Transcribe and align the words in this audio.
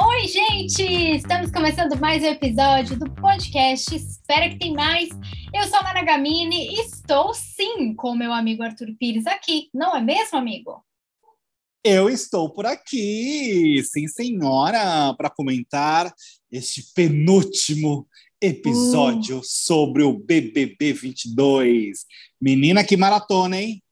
Oi, 0.00 0.26
gente! 0.26 0.82
Estamos 1.16 1.50
começando 1.50 2.00
mais 2.00 2.22
um 2.22 2.26
episódio 2.26 2.98
do 2.98 3.10
podcast 3.10 3.94
Espera 3.94 4.48
que 4.48 4.58
tem 4.58 4.72
mais. 4.72 5.10
Eu 5.52 5.64
sou 5.68 5.78
a 5.80 5.82
Mara 5.82 6.02
Gamini 6.02 6.68
e 6.68 6.80
estou 6.80 7.34
sim 7.34 7.94
com 7.94 8.12
o 8.12 8.16
meu 8.16 8.32
amigo 8.32 8.62
Arthur 8.62 8.88
Pires 8.98 9.26
aqui, 9.26 9.68
não 9.74 9.94
é 9.94 10.00
mesmo, 10.00 10.38
amigo? 10.38 10.82
Eu 11.84 12.08
estou 12.08 12.48
por 12.48 12.64
aqui, 12.64 13.82
sim, 13.84 14.08
senhora, 14.08 15.12
para 15.12 15.28
comentar 15.28 16.10
este 16.50 16.82
penúltimo 16.94 18.08
episódio 18.40 19.40
uh. 19.40 19.44
sobre 19.44 20.04
o 20.04 20.18
BBB 20.18 20.94
22. 20.94 22.06
Menina, 22.40 22.82
que 22.82 22.96
maratona, 22.96 23.60
hein? 23.60 23.82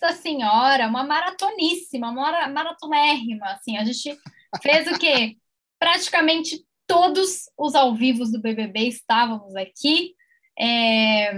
Nossa 0.00 0.14
senhora, 0.20 0.88
uma 0.88 1.04
maratoníssima, 1.04 2.10
uma 2.10 2.48
maratonérrima, 2.48 3.46
assim, 3.46 3.76
a 3.76 3.84
gente 3.84 4.16
fez 4.62 4.86
o 4.88 4.98
quê? 4.98 5.36
Praticamente 5.78 6.64
todos 6.86 7.50
os 7.56 7.74
ao 7.74 7.94
vivos 7.94 8.30
do 8.30 8.40
BBB 8.40 8.88
estávamos 8.88 9.56
aqui, 9.56 10.14
é, 10.58 11.32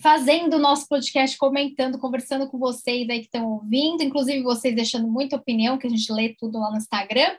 fazendo 0.00 0.54
o 0.54 0.60
nosso 0.60 0.88
podcast, 0.88 1.36
comentando, 1.36 1.98
conversando 1.98 2.48
com 2.48 2.58
vocês 2.58 3.08
aí 3.08 3.20
que 3.20 3.26
estão 3.26 3.46
ouvindo, 3.46 4.02
inclusive 4.02 4.42
vocês 4.42 4.74
deixando 4.74 5.06
muita 5.08 5.36
opinião, 5.36 5.78
que 5.78 5.86
a 5.86 5.90
gente 5.90 6.12
lê 6.12 6.34
tudo 6.38 6.58
lá 6.58 6.70
no 6.70 6.78
Instagram. 6.78 7.36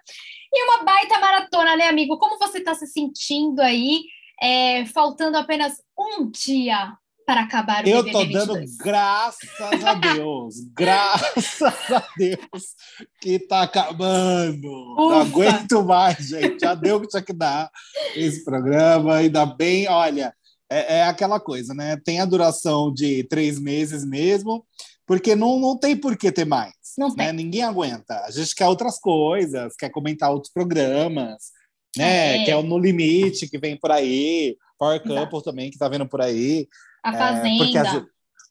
E 0.53 0.63
uma 0.63 0.83
baita 0.83 1.19
maratona, 1.19 1.75
né, 1.75 1.87
amigo? 1.87 2.17
Como 2.17 2.37
você 2.37 2.59
está 2.59 2.73
se 2.73 2.87
sentindo 2.87 3.61
aí, 3.61 4.03
é, 4.41 4.85
faltando 4.85 5.37
apenas 5.37 5.81
um 5.97 6.29
dia 6.29 6.95
para 7.25 7.41
acabar 7.41 7.83
o 7.83 7.89
Eu 7.89 8.03
BBB 8.03 8.33
tô 8.33 8.45
dando 8.45 8.65
graças 8.79 9.49
a 9.83 9.93
Deus, 9.95 10.55
graças 10.75 11.91
a 11.91 12.07
Deus 12.17 12.75
que 13.21 13.39
tá 13.39 13.63
acabando. 13.63 14.67
Ufa. 14.67 15.01
Não 15.01 15.21
aguento 15.21 15.83
mais, 15.83 16.27
gente. 16.27 16.59
Já 16.59 16.75
deu 16.75 16.97
o 16.97 17.01
que 17.01 17.07
tinha 17.07 17.23
que 17.23 17.33
dar 17.33 17.69
esse 18.15 18.43
programa. 18.43 19.15
Ainda 19.15 19.45
bem, 19.45 19.87
olha 19.89 20.33
é, 20.69 20.97
é 20.97 21.03
aquela 21.03 21.39
coisa, 21.39 21.73
né? 21.73 21.97
Tem 21.97 22.19
a 22.19 22.25
duração 22.25 22.93
de 22.93 23.23
três 23.25 23.59
meses 23.59 24.05
mesmo, 24.05 24.65
porque 25.05 25.35
não, 25.35 25.59
não 25.59 25.77
tem 25.77 25.95
por 25.95 26.17
que 26.17 26.31
ter 26.31 26.45
mais. 26.45 26.73
Não 26.97 27.09
né? 27.09 27.25
tem. 27.25 27.33
Ninguém 27.33 27.63
aguenta. 27.63 28.21
A 28.25 28.31
gente 28.31 28.55
quer 28.55 28.67
outras 28.67 28.99
coisas, 28.99 29.75
quer 29.75 29.89
comentar 29.89 30.31
outros 30.31 30.51
programas, 30.51 31.51
né? 31.97 32.41
É. 32.41 32.45
Quer 32.45 32.55
o 32.55 32.63
No 32.63 32.77
Limite, 32.77 33.47
que 33.47 33.57
vem 33.57 33.77
por 33.77 33.91
aí, 33.91 34.57
Power 34.77 35.01
Couple 35.01 35.43
também, 35.43 35.69
que 35.69 35.77
tá 35.77 35.87
vendo 35.87 36.07
por 36.07 36.21
aí. 36.21 36.67
A 37.05 37.13
Fazenda. 37.13 37.47
É, 37.47 37.57
porque 37.57 37.77
a, 37.77 38.05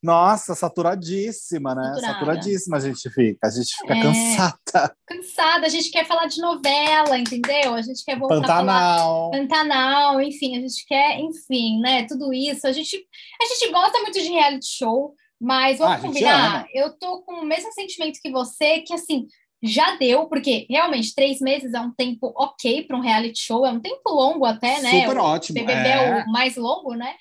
nossa, 0.05 0.55
saturadíssima, 0.55 1.74
né? 1.74 1.94
Saturada. 1.94 2.12
Saturadíssima 2.12 2.77
a 2.77 2.80
gente 2.80 3.08
fica. 3.08 3.47
A 3.47 3.50
gente 3.50 3.74
fica 3.74 3.97
é... 3.97 4.02
cansada. 4.02 4.97
Cansada, 5.06 5.66
a 5.66 5.69
gente 5.70 5.91
quer 5.91 6.06
falar 6.06 6.27
de 6.27 6.42
novela, 6.42 7.19
entendeu? 7.19 7.72
A 7.72 7.80
gente 7.80 8.05
quer 8.05 8.19
voltar 8.19 8.42
Pantanal. 8.42 8.69
a 8.69 8.98
falar 8.98 9.30
Pantanal, 9.30 10.20
enfim, 10.20 10.58
a 10.58 10.60
gente 10.60 10.84
quer, 10.86 11.19
enfim, 11.19 11.80
né? 11.80 12.05
Tudo 12.06 12.34
isso. 12.34 12.66
A 12.66 12.72
gente, 12.72 13.02
a 13.41 13.47
gente 13.47 13.72
gosta 13.72 13.98
muito 14.00 14.20
de 14.20 14.28
reality 14.28 14.66
show, 14.77 15.14
mas 15.41 15.78
vamos 15.78 15.97
ah, 15.97 16.00
combinar. 16.00 16.66
Eu 16.75 16.92
tô 16.98 17.22
com 17.22 17.36
o 17.36 17.47
mesmo 17.47 17.72
sentimento 17.72 18.20
que 18.20 18.30
você, 18.30 18.80
que 18.80 18.92
assim, 18.92 19.27
já 19.62 19.97
deu, 19.97 20.27
porque 20.27 20.66
realmente 20.69 21.14
três 21.14 21.41
meses 21.41 21.72
é 21.72 21.80
um 21.80 21.91
tempo 21.91 22.30
ok 22.36 22.84
para 22.84 22.98
um 22.98 23.00
reality 23.00 23.41
show, 23.41 23.64
é 23.64 23.70
um 23.70 23.80
tempo 23.80 24.10
longo 24.10 24.44
até, 24.44 24.82
né? 24.82 25.00
Super 25.00 25.16
o 25.16 25.22
ótimo. 25.25 25.60
BBB 25.60 25.88
é. 25.88 25.92
é 25.92 26.25
o 26.25 26.30
mais 26.30 26.56
longo, 26.56 26.94
né? 26.94 27.14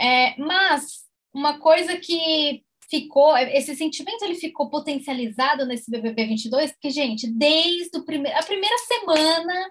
É, 0.00 0.34
mas 0.38 1.04
uma 1.32 1.58
coisa 1.58 1.96
que 1.96 2.62
ficou, 2.88 3.36
esse 3.36 3.76
sentimento 3.76 4.24
ele 4.24 4.34
ficou 4.34 4.68
potencializado 4.70 5.64
nesse 5.66 5.90
BBB 5.90 6.26
22, 6.26 6.72
porque, 6.72 6.90
gente, 6.90 7.30
desde 7.30 7.98
o 7.98 8.04
prime 8.04 8.32
a 8.32 8.42
primeira 8.42 8.76
semana 8.78 9.70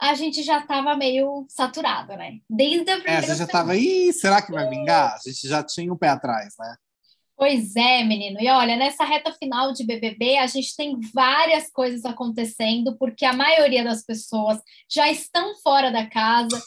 a 0.00 0.14
gente 0.14 0.42
já 0.42 0.60
estava 0.60 0.96
meio 0.96 1.44
saturado, 1.48 2.16
né? 2.16 2.38
Desde 2.48 2.90
a 2.90 2.96
primeira 2.96 3.12
é, 3.12 3.18
a 3.18 3.20
gente 3.20 3.36
já 3.36 3.44
estava, 3.44 3.76
ih, 3.76 4.12
será 4.12 4.40
que 4.40 4.50
vai 4.50 4.68
vingar? 4.68 5.14
A 5.14 5.18
gente 5.28 5.46
já 5.46 5.62
tinha 5.62 5.92
um 5.92 5.96
pé 5.96 6.08
atrás, 6.08 6.54
né? 6.58 6.74
Pois 7.36 7.74
é, 7.76 8.02
menino. 8.04 8.38
E 8.40 8.50
olha, 8.50 8.76
nessa 8.76 9.04
reta 9.04 9.32
final 9.32 9.72
de 9.72 9.84
BBB, 9.84 10.38
a 10.38 10.46
gente 10.46 10.76
tem 10.76 10.98
várias 11.14 11.70
coisas 11.70 12.04
acontecendo, 12.04 12.96
porque 12.98 13.24
a 13.24 13.32
maioria 13.32 13.84
das 13.84 14.04
pessoas 14.04 14.58
já 14.90 15.10
estão 15.10 15.54
fora 15.62 15.90
da 15.90 16.06
casa. 16.06 16.62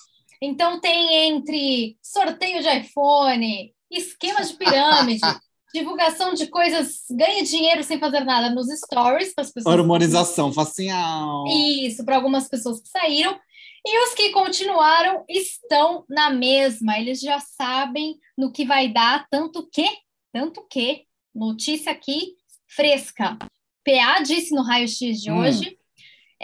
Então, 0.45 0.81
tem 0.81 1.29
entre 1.29 1.97
sorteio 2.03 2.61
de 2.61 2.67
iPhone, 2.67 3.73
esquema 3.89 4.41
de 4.41 4.53
pirâmide, 4.55 5.21
divulgação 5.73 6.33
de 6.33 6.47
coisas, 6.47 7.05
ganha 7.09 7.45
dinheiro 7.45 7.81
sem 7.81 7.97
fazer 7.97 8.25
nada 8.25 8.53
nos 8.53 8.67
stories 8.67 9.33
para 9.33 9.45
as 9.45 9.53
pessoas. 9.53 9.73
Hormonização 9.73 10.51
facial. 10.51 11.45
Isso, 11.47 12.03
para 12.03 12.17
algumas 12.17 12.49
pessoas 12.49 12.81
que 12.81 12.89
saíram. 12.89 13.39
E 13.87 14.03
os 14.05 14.13
que 14.15 14.31
continuaram 14.31 15.23
estão 15.29 16.03
na 16.09 16.29
mesma, 16.29 16.99
eles 16.99 17.21
já 17.21 17.39
sabem 17.39 18.17
no 18.37 18.51
que 18.51 18.65
vai 18.65 18.91
dar, 18.91 19.25
tanto 19.29 19.65
que, 19.71 19.89
tanto 20.33 20.67
que, 20.69 21.05
notícia 21.33 21.93
aqui 21.93 22.35
fresca. 22.67 23.37
PA 23.85 24.21
disse 24.21 24.53
no 24.53 24.61
raio-x 24.61 25.21
de 25.21 25.31
hum. 25.31 25.37
hoje 25.37 25.77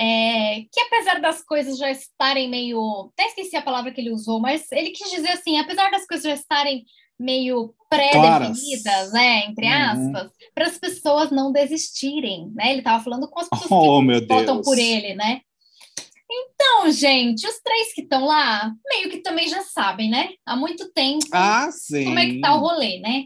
é, 0.02 0.62
que 0.72 0.80
apesar 0.80 1.20
das 1.20 1.44
coisas 1.44 1.78
já 1.78 1.92
estarem 1.92 2.50
meio. 2.50 3.12
Até 3.12 3.28
esqueci 3.28 3.58
a 3.58 3.62
palavra 3.62 3.92
que 3.92 4.00
ele 4.00 4.14
usou, 4.14 4.40
mas 4.40 4.72
ele 4.72 4.92
quis 4.92 5.12
dizer 5.12 5.32
assim: 5.32 5.60
apesar 5.60 5.92
das 5.92 6.08
coisas 6.08 6.24
já 6.24 6.34
estarem 6.34 6.86
meio 7.20 7.76
pré-definidas, 7.90 9.12
né, 9.12 9.46
entre 9.48 9.66
uhum. 9.66 9.74
aspas, 9.74 10.24
uhum. 10.28 10.38
para 10.56 10.68
as 10.68 10.78
pessoas 10.78 11.32
não 11.32 11.52
desistirem, 11.52 12.50
né? 12.56 12.72
Ele 12.72 12.80
estava 12.80 13.04
falando 13.04 13.30
com 13.30 13.42
as 13.42 13.50
pessoas 13.50 13.70
oh, 13.72 14.02
que 14.02 14.26
votam 14.26 14.62
por 14.62 14.78
ele, 14.80 15.16
né? 15.16 15.42
Então, 16.32 16.90
gente, 16.92 17.46
os 17.46 17.60
três 17.62 17.94
que 17.94 18.02
estão 18.02 18.24
lá, 18.26 18.72
meio 18.88 19.10
que 19.10 19.18
também 19.18 19.50
já 19.50 19.64
sabem, 19.64 20.10
né? 20.10 20.30
Há 20.46 20.56
muito 20.56 20.90
tempo. 20.94 21.26
Ah, 21.34 21.70
sim. 21.72 22.06
Como 22.06 22.20
é 22.20 22.26
que 22.26 22.40
tá 22.40 22.56
o 22.56 22.60
rolê, 22.60 23.00
né? 23.00 23.26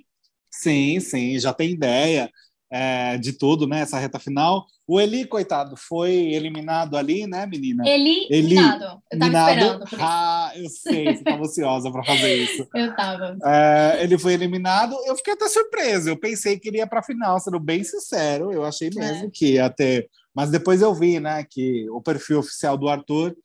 Sim, 0.50 1.00
sim, 1.00 1.38
já 1.38 1.54
tem 1.54 1.70
ideia 1.70 2.32
é, 2.76 3.20
de 3.20 3.34
tudo, 3.34 3.68
né? 3.68 3.82
Essa 3.82 4.00
reta 4.00 4.18
final. 4.18 4.66
O 4.88 5.00
Eli, 5.00 5.26
coitado, 5.26 5.78
foi 5.78 6.12
eliminado 6.34 6.98
ali, 6.98 7.28
né, 7.28 7.46
menina? 7.46 7.88
Eli, 7.88 8.26
eliminado. 8.32 9.00
Eu 9.12 9.20
tava 9.20 9.30
minado. 9.30 9.52
esperando. 9.52 9.86
Ah, 10.00 10.52
eu 10.56 10.70
sei, 10.70 11.04
você 11.06 11.12
estava 11.12 11.44
ansiosa 11.44 11.92
para 11.92 12.04
fazer 12.04 12.36
isso. 12.36 12.68
Eu 12.74 12.96
tava. 12.96 13.38
É, 13.46 14.00
ele 14.02 14.18
foi 14.18 14.34
eliminado. 14.34 14.96
Eu 15.06 15.16
fiquei 15.16 15.34
até 15.34 15.48
surpreso. 15.48 16.10
Eu 16.10 16.18
pensei 16.18 16.58
que 16.58 16.68
ele 16.68 16.78
ia 16.78 16.88
para 16.88 17.00
a 17.00 17.04
final, 17.04 17.40
sendo 17.40 17.60
bem 17.60 17.84
sincero. 17.84 18.52
Eu 18.52 18.66
achei 18.66 18.90
é. 18.90 19.00
mesmo 19.00 19.28
é. 19.28 19.32
que 19.32 19.54
ia 19.54 19.70
ter. 19.70 20.10
Mas 20.34 20.50
depois 20.50 20.82
eu 20.82 20.96
vi, 20.96 21.20
né, 21.20 21.46
que 21.48 21.88
o 21.92 22.02
perfil 22.02 22.40
oficial 22.40 22.76
do 22.76 22.90
Arthur 22.90 23.36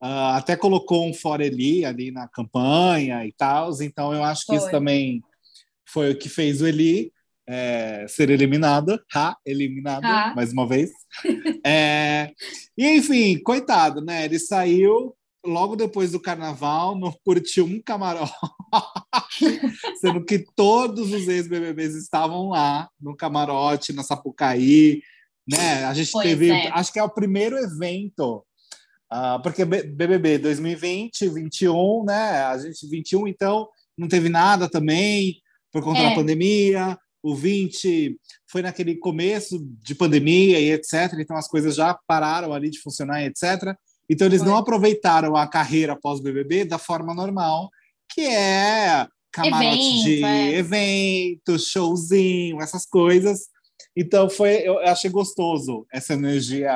uh, 0.00 0.36
até 0.36 0.54
colocou 0.56 1.04
um 1.04 1.12
fora 1.12 1.44
Eli 1.44 1.84
ali 1.84 2.12
na 2.12 2.28
campanha 2.28 3.26
e 3.26 3.32
tal. 3.32 3.70
Então 3.82 4.14
eu 4.14 4.22
acho 4.22 4.42
que 4.42 4.52
foi. 4.52 4.56
isso 4.56 4.70
também 4.70 5.20
foi 5.84 6.12
o 6.12 6.16
que 6.16 6.28
fez 6.28 6.62
o 6.62 6.66
Eli 6.66 7.12
é, 7.48 8.04
ser 8.06 8.28
eliminada, 8.28 9.02
ha, 9.14 9.34
eliminada, 9.44 10.06
ha. 10.06 10.34
mais 10.34 10.52
uma 10.52 10.68
vez. 10.68 10.90
é, 11.64 12.30
e 12.76 12.86
enfim, 12.96 13.40
coitado, 13.42 14.04
né? 14.04 14.26
Ele 14.26 14.38
saiu 14.38 15.14
logo 15.44 15.74
depois 15.74 16.12
do 16.12 16.20
carnaval, 16.20 16.98
não 16.98 17.10
curtiu 17.24 17.64
um 17.64 17.80
camarote, 17.80 18.30
sendo 19.98 20.22
que 20.24 20.44
todos 20.54 21.10
os 21.10 21.26
ex-BBBs 21.26 21.94
estavam 21.94 22.50
lá 22.50 22.88
no 23.00 23.16
camarote, 23.16 23.94
na 23.94 24.02
Sapucaí, 24.02 25.00
né? 25.48 25.84
A 25.84 25.94
gente 25.94 26.12
pois 26.12 26.28
teve, 26.28 26.50
é. 26.50 26.68
acho 26.68 26.92
que 26.92 26.98
é 26.98 27.02
o 27.02 27.08
primeiro 27.08 27.56
evento, 27.56 28.44
uh, 29.10 29.42
porque 29.42 29.64
BBB 29.64 30.36
2020, 30.36 31.30
21, 31.30 32.04
né? 32.04 32.42
A 32.42 32.58
gente 32.58 32.86
21, 32.86 33.26
então 33.26 33.66
não 33.96 34.06
teve 34.06 34.28
nada 34.28 34.68
também 34.68 35.40
por 35.72 35.82
conta 35.82 36.00
é. 36.00 36.10
da 36.10 36.14
pandemia 36.14 36.98
o 37.22 37.34
20 37.34 38.16
foi 38.50 38.62
naquele 38.62 38.96
começo 38.96 39.58
de 39.82 39.94
pandemia 39.94 40.60
e 40.60 40.70
etc. 40.70 41.14
Então 41.18 41.36
as 41.36 41.48
coisas 41.48 41.74
já 41.74 41.98
pararam 42.06 42.52
ali 42.52 42.70
de 42.70 42.80
funcionar 42.80 43.22
e 43.22 43.26
etc. 43.26 43.74
Então 44.08 44.26
eles 44.26 44.40
foi. 44.40 44.48
não 44.48 44.56
aproveitaram 44.56 45.36
a 45.36 45.46
carreira 45.46 45.98
pós-BBB 45.98 46.64
da 46.64 46.78
forma 46.78 47.14
normal, 47.14 47.68
que 48.12 48.22
é 48.22 49.06
camarote 49.32 49.76
evento, 49.76 50.04
de 50.04 50.24
é. 50.24 50.54
evento, 50.54 51.58
showzinho, 51.58 52.60
essas 52.60 52.86
coisas. 52.86 53.48
Então 53.96 54.30
foi, 54.30 54.66
eu 54.66 54.78
achei 54.80 55.10
gostoso 55.10 55.86
essa 55.92 56.14
energia 56.14 56.72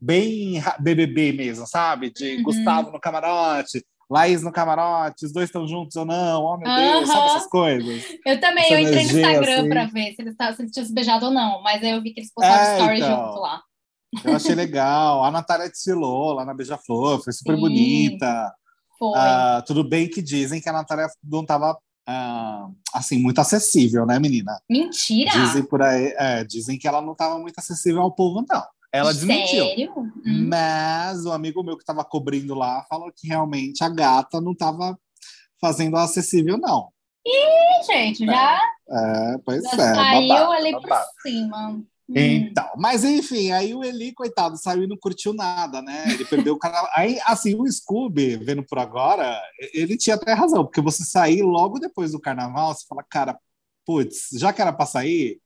bem 0.00 0.62
BBB 0.80 1.32
mesmo, 1.32 1.66
sabe? 1.66 2.10
De 2.10 2.36
uhum. 2.36 2.42
Gustavo 2.42 2.92
no 2.92 3.00
camarote, 3.00 3.84
Laís 4.10 4.42
no 4.42 4.52
camarote, 4.52 5.26
os 5.26 5.32
dois 5.32 5.48
estão 5.48 5.66
juntos 5.66 5.96
ou 5.96 6.04
não, 6.04 6.42
oh 6.42 6.58
meu 6.58 6.74
Deus, 6.74 7.08
sabe 7.08 7.26
essas 7.26 7.46
coisas? 7.48 8.04
Eu 8.24 8.40
também, 8.40 8.64
Essa 8.64 8.74
eu 8.74 8.78
entrei 8.78 9.04
no 9.04 9.10
Instagram 9.10 9.60
assim. 9.60 9.68
para 9.68 9.86
ver 9.86 10.14
se 10.14 10.22
eles, 10.22 10.34
se 10.36 10.62
eles 10.62 10.72
tinham 10.72 10.86
se 10.86 10.94
beijado 10.94 11.26
ou 11.26 11.32
não, 11.32 11.62
mas 11.62 11.82
aí 11.82 11.90
eu 11.90 12.02
vi 12.02 12.12
que 12.12 12.20
eles 12.20 12.32
postaram 12.32 12.62
é, 12.62 12.78
story 12.78 12.96
então, 12.98 13.26
junto 13.26 13.40
lá. 13.40 13.62
Eu 14.24 14.36
achei 14.36 14.54
legal. 14.54 15.24
A 15.24 15.30
Natália 15.30 15.68
desfilou 15.68 16.32
lá 16.34 16.44
na 16.44 16.54
Beija-Flor, 16.54 17.22
foi 17.22 17.32
super 17.32 17.56
Sim, 17.56 17.60
bonita. 17.60 18.54
Foi. 18.98 19.18
Uh, 19.18 19.64
tudo 19.66 19.82
bem 19.82 20.08
que 20.08 20.22
dizem 20.22 20.60
que 20.60 20.68
a 20.68 20.72
Natália 20.72 21.08
não 21.22 21.40
estava 21.40 21.72
uh, 22.08 22.74
assim, 22.92 23.18
muito 23.18 23.40
acessível, 23.40 24.06
né, 24.06 24.18
menina? 24.18 24.60
Mentira! 24.70 25.30
Dizem 25.30 25.64
por 25.64 25.82
aí, 25.82 26.14
é, 26.16 26.44
dizem 26.44 26.78
que 26.78 26.86
ela 26.86 27.02
não 27.02 27.12
estava 27.12 27.38
muito 27.38 27.58
acessível 27.58 28.02
ao 28.02 28.14
povo, 28.14 28.44
não. 28.48 28.62
Ela 28.94 29.12
desmentiu. 29.12 29.64
Sério? 29.66 29.92
Hum. 30.24 30.48
Mas 30.48 31.24
o 31.26 31.32
amigo 31.32 31.62
meu 31.64 31.76
que 31.76 31.82
estava 31.82 32.04
cobrindo 32.04 32.54
lá 32.54 32.84
falou 32.88 33.10
que 33.14 33.26
realmente 33.26 33.82
a 33.82 33.88
gata 33.88 34.40
não 34.40 34.52
estava 34.52 34.96
fazendo 35.60 35.96
acessível, 35.96 36.56
não. 36.56 36.90
Ih, 37.26 37.82
gente, 37.86 38.24
já, 38.24 38.60
É, 38.88 39.38
pois 39.44 39.62
já 39.64 39.70
é. 39.72 39.94
saiu 39.94 40.28
babado, 40.28 40.52
ali 40.52 40.72
por 40.72 40.82
babado. 40.82 41.06
cima. 41.22 41.68
Hum. 41.70 41.84
Então, 42.14 42.68
mas 42.76 43.02
enfim, 43.02 43.50
aí 43.50 43.74
o 43.74 43.82
Eli, 43.82 44.12
coitado, 44.12 44.56
saiu 44.58 44.82
e 44.84 44.86
não 44.86 44.96
curtiu 44.96 45.32
nada, 45.32 45.80
né? 45.82 46.04
Ele 46.12 46.24
perdeu 46.26 46.54
o 46.54 46.58
canal. 46.58 46.86
Aí, 46.94 47.18
assim, 47.24 47.54
o 47.54 47.66
Scooby, 47.66 48.36
vendo 48.36 48.62
por 48.62 48.78
agora, 48.78 49.40
ele 49.72 49.96
tinha 49.96 50.14
até 50.14 50.34
razão, 50.34 50.64
porque 50.64 50.82
você 50.82 51.02
sair 51.02 51.42
logo 51.42 51.78
depois 51.80 52.12
do 52.12 52.20
carnaval, 52.20 52.74
você 52.74 52.84
fala, 52.86 53.02
cara, 53.02 53.36
putz, 53.86 54.28
já 54.34 54.52
que 54.52 54.60
era 54.60 54.72
pra 54.72 54.84
sair, 54.86 55.40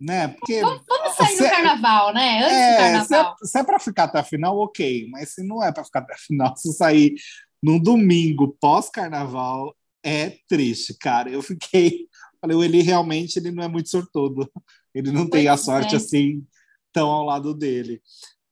né? 0.00 0.28
Porque. 0.28 0.60
Vamos 0.60 0.82
sair 1.12 1.36
Se- 1.36 1.42
no 1.44 1.50
carnaval, 1.50 2.14
né? 2.14 2.38
Antes 2.44 2.50
do 2.50 2.54
É, 2.54 2.72
se 3.02 3.08
carnaval. 3.08 3.36
é, 3.42 3.46
se 3.46 3.58
é 3.58 3.64
pra 3.64 3.78
ficar 3.80 4.04
até 4.04 4.18
a 4.20 4.24
final, 4.24 4.58
ok. 4.58 5.06
Mas 5.10 5.34
se 5.34 5.42
não 5.46 5.62
é 5.62 5.72
pra 5.72 5.84
ficar 5.84 6.00
até 6.00 6.14
a 6.14 6.18
final, 6.18 6.54
se 6.56 6.72
sair 6.72 7.14
num 7.62 7.78
domingo 7.78 8.56
pós-carnaval, 8.60 9.74
é 10.04 10.36
triste, 10.48 10.94
cara. 10.98 11.30
Eu 11.30 11.42
fiquei. 11.42 12.06
Falei, 12.40 12.56
o 12.56 12.64
Eli 12.64 12.82
realmente 12.82 13.36
ele 13.38 13.52
não 13.52 13.62
é 13.62 13.68
muito 13.68 13.88
sortudo. 13.88 14.50
Ele 14.94 15.12
não 15.12 15.28
tem 15.30 15.46
a 15.48 15.52
Pois 15.52 15.64
sorte 15.64 15.94
é. 15.94 15.96
assim 15.98 16.44
tão 16.92 17.08
ao 17.08 17.24
lado 17.24 17.54
dele. 17.54 18.02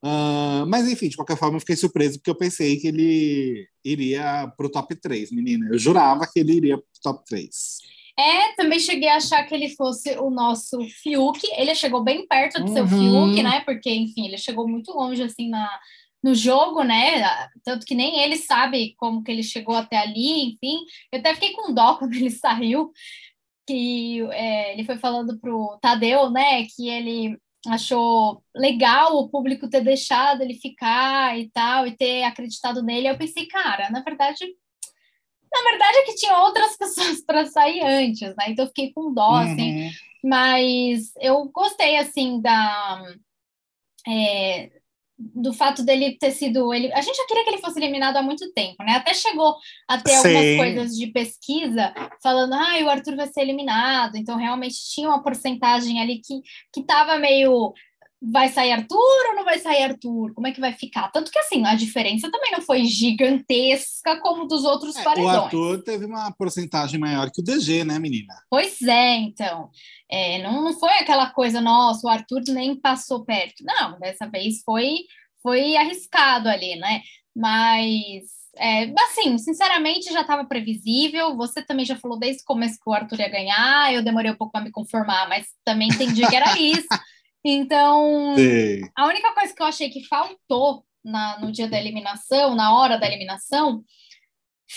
Ah, 0.03 0.65
mas 0.69 0.89
enfim, 0.89 1.09
de 1.09 1.17
qualquer 1.17 1.37
forma, 1.37 1.57
eu 1.57 1.61
fiquei 1.61 1.77
surpreso 1.77 2.19
porque 2.19 2.31
eu 2.31 2.35
pensei 2.39 2.79
que 2.79 2.87
ele 2.89 3.67
iria 3.85 4.51
pro 4.57 4.71
top 4.71 4.95
3, 4.95 5.31
menina. 5.33 5.69
Eu 5.71 5.79
jurava 5.79 6.27
que 6.27 6.39
ele 6.41 6.53
iria 6.55 6.79
pro 6.79 6.87
top 7.03 7.23
3. 7.27 7.79
É, 8.21 8.53
também 8.55 8.79
cheguei 8.79 9.09
a 9.09 9.17
achar 9.17 9.43
que 9.45 9.55
ele 9.55 9.71
fosse 9.71 10.11
o 10.19 10.29
nosso 10.29 10.79
Fiuk. 11.03 11.41
Ele 11.57 11.75
chegou 11.75 12.05
bem 12.05 12.27
perto 12.27 12.63
do 12.63 12.71
seu 12.71 12.83
Uhum. 12.85 13.31
Fiuk, 13.31 13.43
né? 13.43 13.61
Porque, 13.61 13.91
enfim, 13.91 14.27
ele 14.27 14.37
chegou 14.37 14.69
muito 14.69 14.93
longe, 14.93 15.23
assim, 15.23 15.49
na, 15.49 15.81
no 16.23 16.35
jogo, 16.35 16.83
né? 16.83 17.49
Tanto 17.65 17.87
que 17.87 17.95
nem 17.95 18.21
ele 18.21 18.37
sabe 18.37 18.95
como 18.99 19.23
que 19.25 19.31
ele 19.31 19.43
chegou 19.43 19.75
até 19.75 19.97
ali, 19.97 20.51
enfim. 20.51 20.85
Eu 21.11 21.21
até 21.21 21.33
fiquei 21.35 21.53
com 21.53 21.73
dó 21.73 21.97
quando 21.99 22.13
ele 22.13 22.31
saiu, 22.31 22.93
que 23.67 24.21
é, 24.33 24.75
ele 24.75 24.85
foi 24.85 24.99
falando 24.99 25.39
pro 25.41 25.79
Tadeu, 25.81 26.31
né? 26.31 26.67
Que 26.77 26.91
ele 26.91 27.39
achou 27.69 28.43
legal 28.55 29.17
o 29.17 29.31
público 29.31 29.69
ter 29.69 29.83
deixado 29.83 30.43
ele 30.43 30.55
ficar 30.55 31.39
e 31.39 31.51
tal, 31.51 31.87
e 31.87 31.97
ter 31.97 32.25
acreditado 32.25 32.83
nele. 32.83 33.09
Eu 33.09 33.17
pensei, 33.17 33.47
cara, 33.47 33.89
na 33.91 34.03
verdade 34.03 34.45
na 35.53 35.71
verdade 35.71 35.99
é 35.99 36.03
que 36.03 36.15
tinha 36.15 36.39
outras 36.39 36.77
pessoas 36.79 37.21
para 37.25 37.47
sair 37.47 37.83
antes, 37.83 38.35
né? 38.37 38.47
Então 38.49 38.65
eu 38.65 38.69
fiquei 38.69 38.93
com 38.93 39.13
dó, 39.13 39.37
assim. 39.37 39.85
Uhum. 39.85 39.91
Mas 40.25 41.13
eu 41.21 41.45
gostei, 41.53 41.97
assim, 41.97 42.41
da... 42.41 43.03
é, 44.07 44.71
do 45.19 45.53
fato 45.53 45.83
dele 45.83 46.17
ter 46.19 46.31
sido... 46.31 46.73
Ele, 46.73 46.93
a 46.93 47.01
gente 47.01 47.17
já 47.17 47.27
queria 47.27 47.45
que 47.45 47.51
ele 47.51 47.61
fosse 47.61 47.79
eliminado 47.79 48.17
há 48.17 48.23
muito 48.23 48.53
tempo, 48.53 48.83
né? 48.83 48.93
Até 48.93 49.13
chegou 49.13 49.57
a 49.89 49.99
ter 49.99 50.15
algumas 50.15 50.45
Sim. 50.45 50.57
coisas 50.57 50.97
de 50.97 51.07
pesquisa 51.09 51.93
falando, 52.23 52.55
ah, 52.55 52.79
o 52.83 52.89
Arthur 52.89 53.17
vai 53.17 53.27
ser 53.27 53.43
eliminado. 53.43 54.17
Então, 54.17 54.37
realmente 54.37 54.77
tinha 54.95 55.09
uma 55.09 55.23
porcentagem 55.23 56.01
ali 56.01 56.21
que, 56.21 56.41
que 56.73 56.83
tava 56.83 57.19
meio... 57.19 57.73
Vai 58.23 58.51
sair 58.51 58.73
Arthur 58.73 59.29
ou 59.31 59.35
não 59.35 59.45
vai 59.45 59.59
sair 59.59 59.83
Arthur? 59.85 60.35
Como 60.35 60.47
é 60.47 60.53
que 60.53 60.61
vai 60.61 60.73
ficar? 60.75 61.11
Tanto 61.11 61.31
que, 61.31 61.39
assim, 61.39 61.65
a 61.65 61.75
diferença 61.75 62.31
também 62.31 62.53
não 62.53 62.61
foi 62.61 62.85
gigantesca 62.85 64.21
como 64.21 64.47
dos 64.47 64.65
outros 64.65 64.95
É, 64.97 65.01
o 65.01 65.05
paredões. 65.05 65.37
Arthur 65.37 65.83
teve 65.83 66.05
uma 66.05 66.31
porcentagem 66.33 67.01
maior 67.01 67.31
que 67.31 67.41
o 67.41 67.45
DG, 67.45 67.83
né, 67.85 67.99
menina? 67.99 68.35
Pois 68.51 68.83
é, 68.83 69.17
então. 69.17 69.71
É, 70.11 70.43
não, 70.43 70.63
não 70.63 70.79
foi 70.79 70.93
aquela 70.99 71.31
coisa, 71.31 71.61
nossa, 71.61 72.07
o 72.07 72.11
Arthur 72.11 72.43
nem 72.49 72.77
passou 72.79 73.25
perto. 73.25 73.65
Não, 73.65 73.99
dessa 73.99 74.27
vez 74.29 74.63
foi, 74.65 74.99
foi 75.43 75.77
arriscado 75.77 76.49
ali, 76.49 76.77
né? 76.77 77.01
Mas, 77.35 78.25
é, 78.57 78.93
assim, 79.05 79.39
sinceramente, 79.39 80.13
já 80.13 80.21
estava 80.21 80.45
previsível. 80.45 81.37
Você 81.37 81.63
também 81.63 81.87
já 81.87 81.97
falou 81.97 82.19
desde 82.19 82.43
o 82.43 82.47
começo 82.47 82.75
que 82.75 82.91
o 82.91 82.93
Arthur 82.93 83.21
ia 83.21 83.29
ganhar. 83.31 83.95
Eu 83.95 84.03
demorei 84.03 84.31
um 84.31 84.37
pouco 84.37 84.53
para 84.53 84.65
me 84.65 84.71
conformar, 84.71 85.27
mas 85.29 85.47
também 85.65 85.89
entendi 85.89 86.27
que 86.29 86.37
era 86.37 86.53
isso. 86.61 86.89
Então, 87.45 88.35
Sim. 88.37 88.83
a 88.97 89.07
única 89.07 89.33
coisa 89.35 89.55
que 89.55 89.63
eu 89.63 89.67
achei 89.67 89.89
que 89.91 90.05
faltou 90.07 90.85
na, 91.05 91.39
no 91.41 91.51
dia 91.51 91.69
da 91.69 91.79
eliminação, 91.81 92.55
na 92.55 92.75
hora 92.77 92.99
da 92.99 93.07
eliminação, 93.07 93.83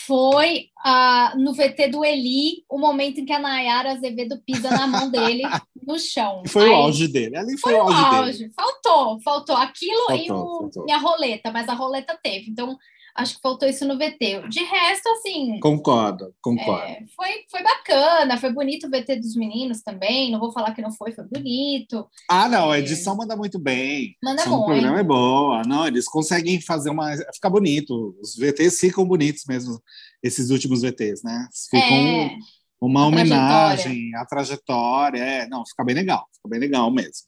foi 0.06 0.69
ah, 0.83 1.33
no 1.38 1.54
VT 1.54 1.89
do 1.89 2.04
Eli, 2.04 2.63
o 2.69 2.80
momento 2.80 3.19
em 3.19 3.25
que 3.25 3.33
a 3.33 3.38
Nayara 3.39 3.92
Azevedo 3.92 4.42
pisa 4.45 4.69
na 4.71 4.88
mão 4.88 5.10
dele 5.12 5.44
no 5.86 6.00
chão. 6.00 6.42
Foi 6.48 6.63
Aí- 6.63 6.69
o 6.71 6.74
auge 6.75 7.07
dele. 7.07 7.38
Ali 7.38 7.57
foi, 7.60 7.74
Foi 7.74 7.81
o 7.81 7.88
auge, 7.89 8.15
auge. 8.44 8.51
Faltou, 8.56 9.21
faltou 9.21 9.56
aquilo 9.56 10.12
e, 10.15 10.27
Faltou, 10.27 10.45
o- 10.56 10.60
faltou. 10.62 10.86
e 10.88 10.92
a 10.92 10.98
roleta, 10.98 11.51
mas 11.51 11.69
a 11.69 11.74
roleta 11.74 12.18
teve. 12.24 12.50
Então, 12.50 12.75
acho 13.15 13.36
que 13.36 13.42
faltou 13.42 13.68
isso 13.68 13.86
no 13.86 13.98
VT. 13.98 14.48
De 14.50 14.63
resto, 14.63 15.07
assim, 15.10 15.60
Concordo, 15.60 16.33
concordo. 16.42 16.83
é, 16.83 17.00
foi, 17.15 17.30
foi 17.50 17.63
bacana, 17.63 18.38
foi 18.38 18.51
bonito 18.51 18.88
o 18.88 18.89
VT 18.89 19.18
dos 19.18 19.36
meninos 19.36 19.81
também. 19.81 20.31
Não 20.31 20.39
vou 20.39 20.51
falar 20.51 20.74
que 20.74 20.81
não 20.81 20.92
foi, 20.92 21.12
foi 21.12 21.25
bonito. 21.25 22.07
Ah, 22.30 22.48
não, 22.50 22.71
a 22.71 22.80
edição 22.80 23.15
manda 23.15 23.36
muito 23.36 23.60
bem. 23.60 24.15
Manda 24.24 24.44
do 24.44 24.50
muito. 24.51 24.65
programa 24.65 25.00
é 25.00 25.04
boa. 25.04 25.62
Não, 25.65 25.88
eles 25.88 26.06
conseguem 26.06 26.60
fazer 26.62 26.89
uma. 26.89 27.12
Fica 27.33 27.50
bonito. 27.50 28.15
Os 28.21 28.36
VTs 28.36 28.80
ficam 28.80 29.06
bonitos 29.06 29.44
mesmo, 29.48 29.81
esses 30.21 30.50
últimos 30.50 30.81
VTs, 30.81 31.21
né? 31.24 31.48
Ficam 31.69 31.81
É, 31.98 32.36
uma 32.81 33.01
a 33.01 33.07
homenagem 33.07 34.13
à 34.15 34.25
trajetória. 34.25 35.19
É, 35.19 35.48
não, 35.48 35.65
fica 35.65 35.83
bem 35.83 35.95
legal, 35.95 36.25
fica 36.36 36.50
bem 36.50 36.60
legal 36.60 36.92
mesmo. 36.92 37.27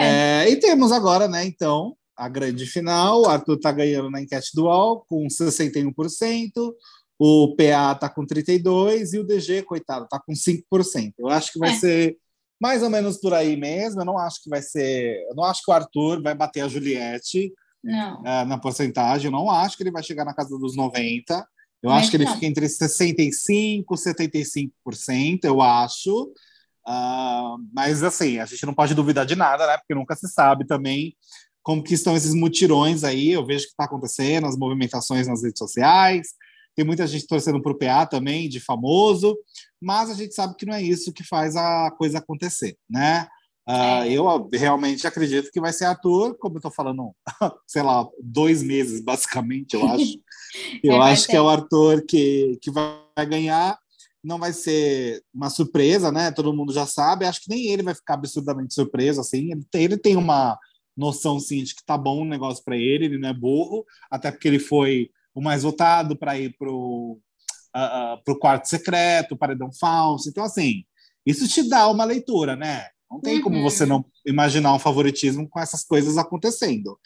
é. 0.00 0.44
É, 0.46 0.50
e 0.50 0.56
temos 0.56 0.90
agora, 0.92 1.28
né, 1.28 1.44
então, 1.44 1.94
a 2.16 2.28
grande 2.28 2.66
final. 2.66 3.22
O 3.22 3.26
Arthur 3.28 3.56
está 3.56 3.70
ganhando 3.72 4.10
na 4.10 4.20
enquete 4.22 4.50
do 4.54 4.64
UOL 4.64 5.04
com 5.08 5.26
61%, 5.26 6.72
o 7.18 7.54
PA 7.56 7.92
está 7.92 8.08
com 8.08 8.26
32% 8.26 9.12
e 9.14 9.18
o 9.18 9.24
DG, 9.24 9.62
coitado, 9.62 10.04
está 10.04 10.18
com 10.20 10.32
5%. 10.34 11.14
Eu 11.18 11.28
acho 11.28 11.52
que 11.52 11.58
vai 11.58 11.70
É. 11.70 11.74
ser 11.74 12.16
mais 12.60 12.82
ou 12.82 12.90
menos 12.90 13.18
por 13.18 13.32
aí 13.34 13.56
mesmo. 13.56 14.00
Eu 14.00 14.04
não 14.04 14.18
acho 14.18 14.42
que 14.42 14.48
vai 14.50 14.62
ser. 14.62 15.22
Eu 15.28 15.34
não 15.34 15.44
acho 15.44 15.62
que 15.62 15.70
o 15.70 15.74
Arthur 15.74 16.22
vai 16.22 16.34
bater 16.34 16.60
a 16.62 16.68
Juliette 16.68 17.52
é, 18.24 18.44
na 18.44 18.58
porcentagem. 18.58 19.26
Eu 19.26 19.32
não 19.32 19.50
acho 19.50 19.76
que 19.76 19.82
ele 19.82 19.90
vai 19.92 20.02
chegar 20.02 20.24
na 20.24 20.34
casa 20.34 20.58
dos 20.58 20.76
90%. 20.76 21.44
Eu 21.82 21.90
Mas 21.90 22.00
acho 22.02 22.10
que 22.10 22.16
ele 22.16 22.24
não. 22.24 22.34
fica 22.34 22.46
entre 22.46 22.66
65% 22.66 23.84
e 24.34 24.44
75%, 24.90 25.44
eu 25.44 25.60
acho. 25.60 26.32
Ah, 26.86 27.56
mas 27.72 28.02
assim, 28.02 28.38
a 28.38 28.46
gente 28.46 28.64
não 28.64 28.72
pode 28.74 28.94
duvidar 28.94 29.26
de 29.26 29.36
nada, 29.36 29.66
né? 29.66 29.76
Porque 29.76 29.94
nunca 29.94 30.14
se 30.16 30.28
sabe 30.28 30.66
também 30.66 31.14
como 31.66 31.82
que 31.82 31.94
estão 31.94 32.16
esses 32.16 32.32
mutirões 32.32 33.02
aí. 33.02 33.32
Eu 33.32 33.44
vejo 33.44 33.64
que 33.64 33.70
está 33.70 33.86
acontecendo, 33.86 34.46
as 34.46 34.56
movimentações 34.56 35.26
nas 35.26 35.42
redes 35.42 35.58
sociais. 35.58 36.28
Tem 36.76 36.84
muita 36.84 37.04
gente 37.08 37.26
torcendo 37.26 37.60
para 37.60 37.72
o 37.72 37.76
PA 37.76 38.06
também, 38.06 38.48
de 38.48 38.60
famoso, 38.60 39.36
mas 39.82 40.08
a 40.08 40.14
gente 40.14 40.32
sabe 40.32 40.54
que 40.56 40.64
não 40.64 40.74
é 40.74 40.80
isso 40.80 41.12
que 41.12 41.24
faz 41.24 41.56
a 41.56 41.90
coisa 41.98 42.18
acontecer, 42.18 42.76
né? 42.88 43.26
É. 43.68 44.12
Eu 44.12 44.48
realmente 44.52 45.08
acredito 45.08 45.50
que 45.50 45.60
vai 45.60 45.72
ser 45.72 45.86
Arthur, 45.86 46.36
como 46.38 46.54
eu 46.54 46.58
estou 46.58 46.70
falando, 46.70 47.10
sei 47.66 47.82
lá, 47.82 48.06
dois 48.22 48.62
meses, 48.62 49.00
basicamente, 49.00 49.74
eu 49.74 49.84
acho. 49.88 50.20
Eu 50.84 51.02
É, 51.02 51.10
acho 51.10 51.26
que 51.26 51.32
ser. 51.32 51.38
é 51.38 51.40
o 51.42 51.48
Arthur 51.48 52.04
que, 52.06 52.58
que 52.62 52.70
vai 52.70 53.26
ganhar. 53.28 53.76
Não 54.22 54.38
vai 54.38 54.52
ser 54.52 55.20
uma 55.34 55.50
surpresa, 55.50 56.12
né? 56.12 56.30
Todo 56.30 56.54
mundo 56.54 56.72
já 56.72 56.86
sabe. 56.86 57.26
Acho 57.26 57.42
que 57.42 57.50
nem 57.50 57.66
ele 57.66 57.82
vai 57.82 57.94
ficar 57.94 58.14
absurdamente 58.14 58.72
surpreso, 58.72 59.20
assim. 59.20 59.50
Ele 59.52 59.66
tem, 59.70 59.82
ele 59.82 59.98
tem 59.98 60.16
uma 60.16 60.56
noção, 60.96 61.38
sim, 61.38 61.62
de 61.62 61.74
que 61.74 61.84
tá 61.84 61.96
bom 61.98 62.22
o 62.22 62.24
negócio 62.24 62.64
para 62.64 62.76
ele, 62.76 63.04
ele 63.06 63.18
não 63.18 63.28
é 63.28 63.34
burro, 63.34 63.84
até 64.10 64.30
porque 64.30 64.48
ele 64.48 64.58
foi 64.58 65.10
o 65.34 65.40
mais 65.42 65.62
votado 65.62 66.16
para 66.16 66.38
ir 66.38 66.56
pro, 66.58 67.18
uh, 67.76 68.22
pro 68.24 68.38
quarto 68.38 68.66
secreto, 68.68 69.36
paredão 69.36 69.70
falso. 69.72 70.28
Então, 70.28 70.44
assim, 70.44 70.84
isso 71.26 71.46
te 71.48 71.68
dá 71.68 71.88
uma 71.88 72.04
leitura, 72.04 72.56
né? 72.56 72.86
Não 73.10 73.20
tem 73.20 73.40
como 73.40 73.56
Uhum. 73.58 73.62
você 73.62 73.84
não 73.86 74.04
imaginar 74.24 74.72
um 74.74 74.78
favoritismo 74.78 75.48
com 75.48 75.60
essas 75.60 75.84
coisas 75.84 76.16
acontecendo. 76.18 76.98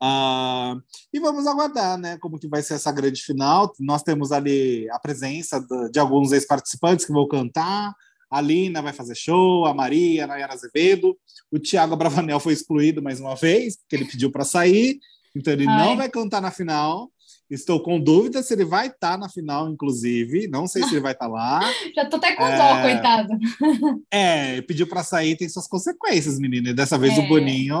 Ah, 0.00 0.74
e 1.12 1.20
vamos 1.20 1.46
aguardar, 1.46 1.96
né? 1.98 2.18
Como 2.18 2.38
que 2.38 2.48
vai 2.48 2.62
ser 2.62 2.74
essa 2.74 2.90
grande 2.90 3.22
final. 3.22 3.72
Nós 3.78 4.02
temos 4.02 4.32
ali 4.32 4.88
a 4.90 4.98
presença 4.98 5.60
de, 5.60 5.90
de 5.92 5.98
alguns 6.00 6.32
ex-participantes 6.32 7.04
que 7.04 7.12
vão 7.12 7.28
cantar. 7.28 7.94
A 8.32 8.40
Lina 8.40 8.80
vai 8.80 8.92
fazer 8.92 9.14
show, 9.14 9.66
a 9.66 9.74
Maria, 9.74 10.24
a 10.24 10.26
Nayara 10.26 10.54
Azevedo. 10.54 11.16
O 11.50 11.58
Thiago 11.58 11.94
Bravanel 11.96 12.40
foi 12.40 12.52
excluído 12.54 13.02
mais 13.02 13.20
uma 13.20 13.34
vez, 13.36 13.76
porque 13.76 13.96
ele 13.96 14.06
pediu 14.06 14.30
para 14.32 14.44
sair. 14.44 14.98
Então 15.36 15.52
ele 15.52 15.66
Ai. 15.68 15.76
não 15.86 15.96
vai 15.96 16.08
cantar 16.08 16.40
na 16.40 16.50
final. 16.50 17.10
Estou 17.50 17.82
com 17.82 18.00
dúvida 18.00 18.42
se 18.42 18.54
ele 18.54 18.64
vai 18.64 18.86
estar 18.86 19.18
na 19.18 19.28
final, 19.28 19.68
inclusive. 19.68 20.48
Não 20.48 20.66
sei 20.66 20.82
se 20.84 20.94
ele 20.94 21.02
vai 21.02 21.12
estar 21.12 21.26
lá. 21.28 21.60
Já 21.94 22.06
tô 22.08 22.16
até 22.16 22.34
com 22.34 22.44
É. 22.46 22.56
dó, 22.56 22.80
coitado. 22.82 23.28
É, 24.10 24.62
pediu 24.62 24.86
para 24.86 25.02
sair, 25.04 25.36
tem 25.36 25.48
suas 25.48 25.68
consequências, 25.68 26.38
menina. 26.38 26.70
E 26.70 26.74
dessa 26.74 26.96
vez 26.96 27.16
É. 27.18 27.20
o 27.20 27.28
Boninho 27.28 27.80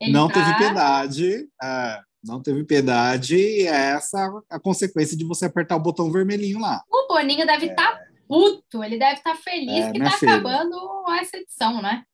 Ele 0.00 0.12
não 0.12 0.28
tá- 0.28 0.34
teve 0.34 0.56
piedade. 0.58 1.48
é, 1.62 2.00
não 2.24 2.40
teve 2.40 2.62
piedade. 2.64 3.34
E 3.36 3.66
é 3.66 3.90
essa 3.96 4.30
a 4.48 4.60
consequência 4.60 5.16
de 5.16 5.24
você 5.24 5.46
apertar 5.46 5.74
o 5.76 5.80
botão 5.80 6.12
vermelhinho 6.12 6.60
lá. 6.60 6.80
O 6.88 7.08
Boninho 7.12 7.44
deve 7.46 7.66
É. 7.66 7.70
estar 7.70 7.98
puto, 8.30 8.84
ele 8.84 8.96
deve 8.96 9.14
estar 9.14 9.34
tá 9.34 9.42
feliz 9.42 9.86
é, 9.86 9.90
que 9.90 9.98
está 9.98 10.14
acabando 10.14 11.04
essa 11.20 11.36
edição, 11.36 11.82
né? 11.82 12.04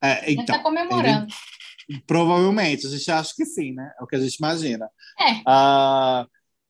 É, 0.00 0.30
então, 0.30 0.44
tá 0.46 0.60
comemorando. 0.60 1.26
Ele, 1.88 2.00
provavelmente, 2.06 2.86
a 2.86 2.90
gente 2.90 3.10
acha 3.10 3.34
que 3.36 3.44
sim, 3.44 3.72
né? 3.72 3.92
É 3.98 4.04
o 4.04 4.06
que 4.06 4.14
a 4.14 4.20
gente 4.20 4.36
imagina. 4.36 4.88
É. 5.18 5.32
Uh, 5.40 6.26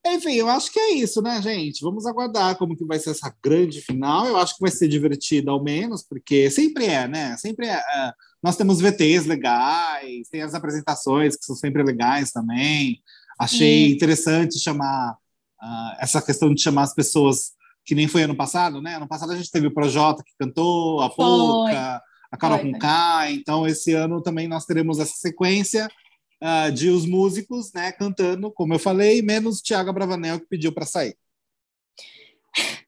enfim, 0.07 0.33
eu 0.33 0.49
acho 0.49 0.71
que 0.71 0.79
é 0.79 0.93
isso, 0.93 1.21
né, 1.21 1.39
gente? 1.39 1.83
Vamos 1.83 2.07
aguardar 2.07 2.57
como 2.57 2.75
que 2.75 2.83
vai 2.83 2.97
ser 2.97 3.11
essa 3.11 3.31
grande 3.43 3.79
final. 3.79 4.25
Eu 4.25 4.37
acho 4.37 4.55
que 4.55 4.61
vai 4.61 4.71
ser 4.71 4.87
divertido, 4.87 5.51
ao 5.51 5.63
menos, 5.63 6.01
porque 6.01 6.49
sempre 6.49 6.87
é, 6.87 7.07
né? 7.07 7.37
Sempre 7.37 7.67
é. 7.67 7.75
é 7.75 8.13
nós 8.41 8.55
temos 8.55 8.79
VTs 8.79 9.25
legais, 9.25 10.29
tem 10.31 10.41
as 10.41 10.55
apresentações 10.55 11.35
que 11.35 11.45
são 11.45 11.55
sempre 11.55 11.83
legais 11.83 12.31
também. 12.31 13.01
Achei 13.37 13.91
interessante 13.91 14.57
chamar 14.57 15.17
uh, 15.61 15.95
essa 15.99 16.21
questão 16.21 16.53
de 16.53 16.61
chamar 16.61 16.83
as 16.83 16.95
pessoas 16.95 17.51
que 17.89 17.95
nem 17.95 18.07
foi 18.07 18.21
ano 18.21 18.35
passado, 18.35 18.83
né? 18.83 18.97
Ano 18.97 19.07
passado 19.07 19.31
a 19.31 19.35
gente 19.35 19.49
teve 19.49 19.65
o 19.65 19.73
Projota 19.73 20.21
que 20.23 20.31
cantou, 20.37 21.01
a 21.01 21.09
Pouca, 21.09 21.99
a 22.31 22.37
Carol 22.37 22.59
com 22.59 22.71
K. 22.77 23.31
Então, 23.31 23.65
esse 23.65 23.95
ano 23.95 24.21
também 24.21 24.47
nós 24.47 24.63
teremos 24.63 24.99
essa 24.99 25.15
sequência 25.15 25.89
uh, 26.39 26.71
de 26.71 26.89
os 26.89 27.07
músicos, 27.07 27.73
né, 27.73 27.91
cantando, 27.91 28.51
como 28.51 28.75
eu 28.75 28.77
falei, 28.77 29.23
menos 29.23 29.59
Tiago 29.59 29.91
Bravanel 29.91 30.39
que 30.39 30.45
pediu 30.45 30.71
para 30.71 30.85
sair. 30.85 31.17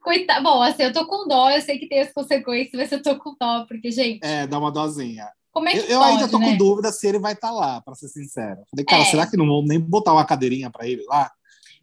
Coitado. 0.03 0.43
Bom, 0.43 0.61
assim, 0.61 0.83
eu 0.83 0.93
tô 0.93 1.07
com 1.07 1.27
dó, 1.27 1.49
eu 1.49 1.61
sei 1.63 1.79
que 1.79 1.89
tem 1.89 2.01
as 2.01 2.13
consequências, 2.13 2.75
mas 2.75 2.91
eu 2.91 3.01
tô 3.01 3.17
com 3.17 3.35
dó, 3.41 3.65
porque, 3.67 3.89
gente. 3.89 4.23
É, 4.23 4.45
dá 4.45 4.59
uma 4.59 4.71
dozinha. 4.71 5.27
Como 5.51 5.67
é 5.67 5.71
que 5.71 5.79
eu, 5.79 5.85
eu 5.85 5.99
pode, 5.99 6.11
ainda 6.11 6.27
tô 6.27 6.37
né? 6.37 6.45
com 6.45 6.57
dúvida 6.57 6.91
se 6.91 7.07
ele 7.07 7.17
vai 7.17 7.33
estar 7.33 7.47
tá 7.47 7.53
lá, 7.55 7.81
para 7.81 7.95
ser 7.95 8.07
sincero. 8.07 8.61
Falei, 8.69 8.85
cara, 8.85 9.01
é. 9.01 9.05
será 9.05 9.25
que 9.25 9.35
não 9.35 9.47
vão 9.47 9.63
nem 9.63 9.79
botar 9.79 10.13
uma 10.13 10.25
cadeirinha 10.25 10.69
para 10.69 10.87
ele 10.87 11.03
lá? 11.05 11.31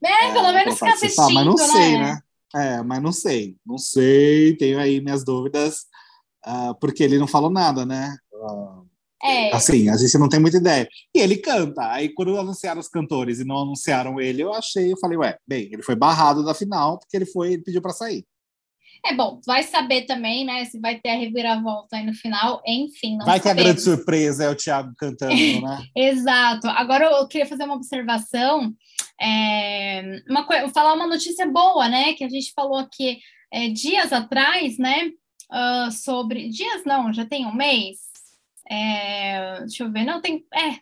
É, 0.05 0.27
é 0.27 0.33
pelo 0.33 0.53
menos 0.53 0.75
ficar 0.75 0.93
assistindo, 0.93 1.35
Mas 1.35 1.45
não 1.45 1.55
né? 1.57 1.67
sei, 1.67 1.99
né? 1.99 2.23
É, 2.55 2.83
mas 2.83 3.03
não 3.03 3.13
sei. 3.13 3.57
Não 3.65 3.79
sei, 3.79 4.57
tenho 4.57 4.79
aí 4.79 5.01
minhas 5.01 5.25
dúvidas, 5.25 5.87
uh, 6.47 6.75
porque 6.81 7.03
ele 7.03 7.19
não 7.19 7.27
falou 7.27 7.51
nada, 7.51 7.85
né? 7.85 8.17
Uh, 8.33 8.87
é. 9.23 9.55
Assim, 9.55 9.89
a 9.89 9.97
gente 9.97 10.17
não 10.17 10.29
tem 10.29 10.41
muita 10.41 10.59
ideia. 10.59 10.89
E 11.15 11.19
ele 11.19 11.37
canta. 11.39 11.91
Aí, 11.93 12.09
quando 12.11 12.39
anunciaram 12.39 12.81
os 12.81 12.89
cantores 12.89 13.41
e 13.41 13.45
não 13.45 13.59
anunciaram 13.59 14.21
ele, 14.21 14.43
eu 14.43 14.53
achei, 14.53 14.93
eu 14.93 14.99
falei, 14.99 15.19
ué, 15.19 15.37
bem, 15.47 15.69
ele 15.73 15.83
foi 15.83 15.97
barrado 15.97 16.45
da 16.45 16.55
final 16.55 16.99
porque 16.99 17.17
ele 17.17 17.27
foi, 17.27 17.55
ele 17.55 17.63
pediu 17.63 17.83
para 17.83 17.93
sair. 17.93 18.25
É 19.07 19.15
bom, 19.15 19.41
vai 19.47 19.63
saber 19.63 20.03
também, 20.03 20.45
né? 20.45 20.65
Se 20.65 20.79
vai 20.79 20.99
ter 20.99 21.11
a 21.11 21.17
reviravolta 21.17 21.97
aí 21.97 22.05
no 22.05 22.13
final, 22.15 22.61
enfim. 22.67 23.17
Não 23.17 23.27
vai 23.27 23.39
que 23.39 23.49
a 23.49 23.55
grande 23.55 23.81
surpresa 23.81 24.45
é 24.45 24.51
o 24.51 24.57
Thiago 24.57 24.93
cantando, 24.97 25.35
né? 25.35 25.85
Exato. 25.97 26.67
Agora 26.69 27.05
eu 27.05 27.29
queria 27.29 27.47
fazer 27.47 27.65
uma 27.65 27.77
observação, 27.77 28.73
é, 29.21 30.23
uma 30.29 30.47
falar 30.73 30.95
uma 30.95 31.07
notícia 31.07 31.47
boa, 31.47 31.89
né? 31.89 32.15
Que 32.15 32.25
a 32.25 32.29
gente 32.29 32.53
falou 32.53 32.79
aqui 32.79 33.21
é, 33.53 33.69
dias 33.69 34.13
atrás, 34.13 34.79
né? 34.79 35.11
Uh, 35.51 35.91
sobre 35.91 36.49
dias 36.49 36.85
não, 36.85 37.13
já 37.13 37.25
tem 37.25 37.47
um 37.47 37.55
mês. 37.55 37.99
É, 38.71 39.61
deixa 39.61 39.85
eu 39.85 39.91
ver, 39.91 40.05
não 40.05 40.21
tem, 40.21 40.45
é, 40.55 40.79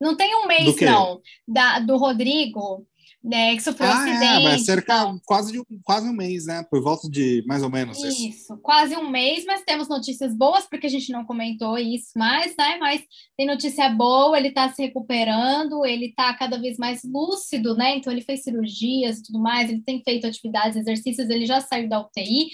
não 0.00 0.16
tem 0.16 0.34
um 0.36 0.46
mês 0.46 0.80
não 0.80 1.20
da, 1.46 1.80
do 1.80 1.96
Rodrigo 1.96 2.86
né, 3.22 3.54
que 3.54 3.62
sofreu 3.62 3.88
ah, 3.90 3.94
um 3.94 3.98
acidente. 3.98 4.24
É, 4.24 4.42
vai 4.42 4.58
cerca 4.58 5.20
quase, 5.26 5.52
de, 5.52 5.62
quase 5.84 6.08
um 6.08 6.12
mês, 6.12 6.46
né? 6.46 6.64
Por 6.70 6.82
volta 6.82 7.08
de 7.08 7.44
mais 7.46 7.62
ou 7.62 7.70
menos 7.70 8.02
isso. 8.02 8.28
Isso, 8.28 8.58
quase 8.62 8.96
um 8.96 9.10
mês, 9.10 9.44
mas 9.44 9.62
temos 9.62 9.88
notícias 9.88 10.34
boas, 10.34 10.66
porque 10.66 10.86
a 10.86 10.90
gente 10.90 11.12
não 11.12 11.24
comentou 11.24 11.76
isso 11.76 12.12
mais, 12.16 12.54
né? 12.56 12.78
Mas 12.78 13.02
tem 13.36 13.46
notícia 13.46 13.90
boa, 13.90 14.38
ele 14.38 14.48
está 14.48 14.72
se 14.72 14.82
recuperando, 14.82 15.84
ele 15.84 16.06
está 16.06 16.32
cada 16.34 16.58
vez 16.58 16.78
mais 16.78 17.02
lúcido, 17.04 17.76
né? 17.76 17.96
Então 17.96 18.12
ele 18.12 18.22
fez 18.22 18.42
cirurgias 18.42 19.18
e 19.18 19.22
tudo 19.24 19.40
mais, 19.40 19.68
ele 19.68 19.82
tem 19.82 20.02
feito 20.02 20.26
atividades, 20.26 20.76
exercícios, 20.76 21.28
ele 21.28 21.44
já 21.44 21.60
saiu 21.60 21.88
da 21.88 22.00
UTI. 22.00 22.48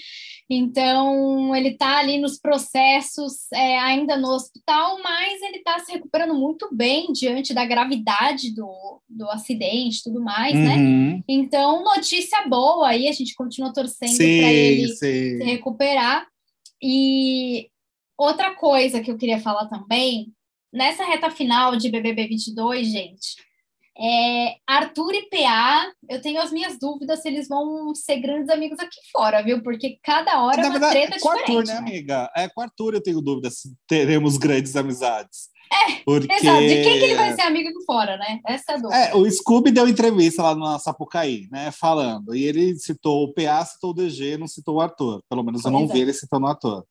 Então, 0.49 1.53
ele 1.53 1.69
está 1.69 1.97
ali 1.97 2.17
nos 2.17 2.39
processos, 2.39 3.51
é, 3.51 3.77
ainda 3.79 4.15
no 4.15 4.29
hospital, 4.29 5.01
mas 5.03 5.41
ele 5.41 5.57
está 5.57 5.77
se 5.79 5.91
recuperando 5.91 6.33
muito 6.33 6.69
bem 6.71 7.11
diante 7.11 7.53
da 7.53 7.65
gravidade 7.65 8.55
do, 8.55 9.01
do 9.09 9.29
acidente 9.29 9.99
e 9.99 10.03
tudo 10.03 10.23
mais, 10.23 10.53
né? 10.53 10.75
uhum. 10.75 11.11
né? 11.17 11.23
Então, 11.27 11.83
notícia 11.83 12.47
boa 12.47 12.87
aí, 12.87 13.09
a 13.09 13.11
gente 13.11 13.35
continua 13.35 13.73
torcendo 13.73 14.15
para 14.15 14.53
ele 14.53 14.87
sim. 14.87 14.95
se 15.37 15.43
recuperar. 15.43 16.25
E 16.81 17.69
outra 18.17 18.55
coisa 18.55 19.01
que 19.01 19.11
eu 19.11 19.17
queria 19.17 19.39
falar 19.39 19.67
também, 19.67 20.31
nessa 20.71 21.03
reta 21.03 21.29
final 21.29 21.75
de 21.75 21.89
BBB 21.89 22.27
22, 22.27 22.87
gente, 22.87 23.35
é, 23.99 24.55
Arthur 24.67 25.13
e 25.15 25.29
PA, 25.29 25.91
eu 26.09 26.21
tenho 26.21 26.39
as 26.41 26.51
minhas 26.51 26.77
dúvidas 26.79 27.21
se 27.21 27.27
eles 27.27 27.47
vão 27.47 27.93
ser 27.95 28.19
grandes 28.19 28.49
amigos 28.49 28.79
aqui 28.79 28.99
fora, 29.11 29.41
viu? 29.41 29.63
Porque 29.63 29.97
cada 30.03 30.43
hora 30.43 30.61
é 30.61 30.65
uma 30.65 30.71
verdade, 30.71 30.93
treta 30.93 31.15
é 31.15 31.19
com 31.19 31.35
diferente. 31.35 31.57
Arthur, 31.57 31.65
né, 31.65 31.77
amiga? 31.77 32.31
É 32.35 32.47
com 32.47 32.61
Arthur 32.61 32.93
eu 32.93 33.01
tenho 33.01 33.21
dúvidas 33.21 33.59
se 33.59 33.73
teremos 33.87 34.37
grandes 34.37 34.75
amizades. 34.75 35.49
É, 35.71 35.95
porque... 36.05 36.31
exato. 36.31 36.61
De 36.61 36.81
quem 36.81 36.99
que 36.99 37.05
ele 37.05 37.15
vai 37.15 37.33
ser 37.33 37.41
amigo 37.41 37.69
aqui 37.69 37.83
fora, 37.85 38.17
né? 38.17 38.39
Essa 38.47 38.73
é 38.73 38.75
a 38.75 38.77
dúvida. 38.77 38.95
É, 38.97 39.15
o 39.15 39.29
Scooby 39.29 39.71
deu 39.71 39.87
entrevista 39.87 40.43
lá 40.43 40.55
na 40.55 40.79
Sapucaí, 40.79 41.47
né? 41.51 41.71
Falando. 41.71 42.35
E 42.35 42.43
ele 42.43 42.75
citou 42.77 43.23
o 43.23 43.33
PA, 43.33 43.65
citou 43.65 43.89
o 43.89 43.93
DG, 43.93 44.37
não 44.37 44.47
citou 44.47 44.75
o 44.75 44.81
Arthur. 44.81 45.21
Pelo 45.29 45.43
menos 45.43 45.65
eu 45.65 45.71
não 45.71 45.83
é. 45.83 45.87
vi 45.87 46.01
ele 46.01 46.13
citando 46.13 46.45
o 46.45 46.49
ator. 46.49 46.85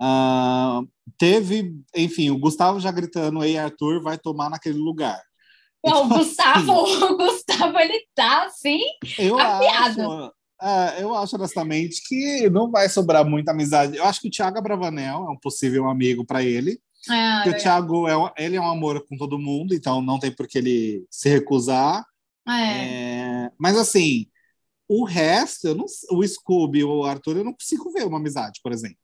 Uh, 0.00 0.88
teve, 1.18 1.74
enfim, 1.94 2.30
o 2.30 2.38
Gustavo 2.38 2.80
já 2.80 2.90
gritando, 2.90 3.42
ei, 3.42 3.58
Arthur, 3.58 4.02
vai 4.02 4.16
tomar 4.16 4.48
naquele 4.48 4.78
lugar. 4.78 5.20
Não, 5.84 6.02
o 6.02 6.06
então, 6.06 6.18
Gustavo, 6.18 6.84
assim, 6.84 7.04
o 7.04 7.16
Gustavo, 7.16 7.78
ele 7.78 8.06
tá 8.14 8.44
assim, 8.44 8.80
eu 9.18 9.38
afiado. 9.38 10.12
Acho, 10.12 10.32
é, 10.62 11.02
eu 11.02 11.14
acho 11.14 11.36
honestamente 11.36 12.02
que 12.06 12.50
não 12.50 12.70
vai 12.70 12.88
sobrar 12.88 13.24
muita 13.24 13.52
amizade. 13.52 13.96
Eu 13.96 14.04
acho 14.04 14.20
que 14.20 14.28
o 14.28 14.30
Thiago 14.30 14.60
Bravanel 14.60 15.26
é 15.26 15.30
um 15.30 15.38
possível 15.38 15.88
amigo 15.88 16.24
para 16.24 16.42
ele. 16.42 16.78
É, 17.08 17.36
porque 17.36 17.48
é. 17.48 17.52
o 17.52 17.62
Thiago 17.62 18.08
é, 18.08 18.44
ele 18.44 18.56
é 18.56 18.60
um 18.60 18.70
amor 18.70 19.06
com 19.06 19.16
todo 19.16 19.38
mundo, 19.38 19.74
então 19.74 20.02
não 20.02 20.18
tem 20.18 20.30
por 20.30 20.46
que 20.46 20.58
ele 20.58 21.06
se 21.10 21.30
recusar. 21.30 22.04
É. 22.46 23.46
é 23.46 23.50
mas 23.58 23.76
assim, 23.78 24.26
o 24.86 25.04
resto, 25.04 25.68
eu 25.68 25.74
não, 25.74 25.86
o 26.10 26.26
Scooby, 26.26 26.84
o 26.84 27.04
Arthur, 27.04 27.38
eu 27.38 27.44
não 27.44 27.52
consigo 27.52 27.90
ver 27.90 28.04
uma 28.04 28.18
amizade, 28.18 28.60
por 28.62 28.72
exemplo. 28.72 28.98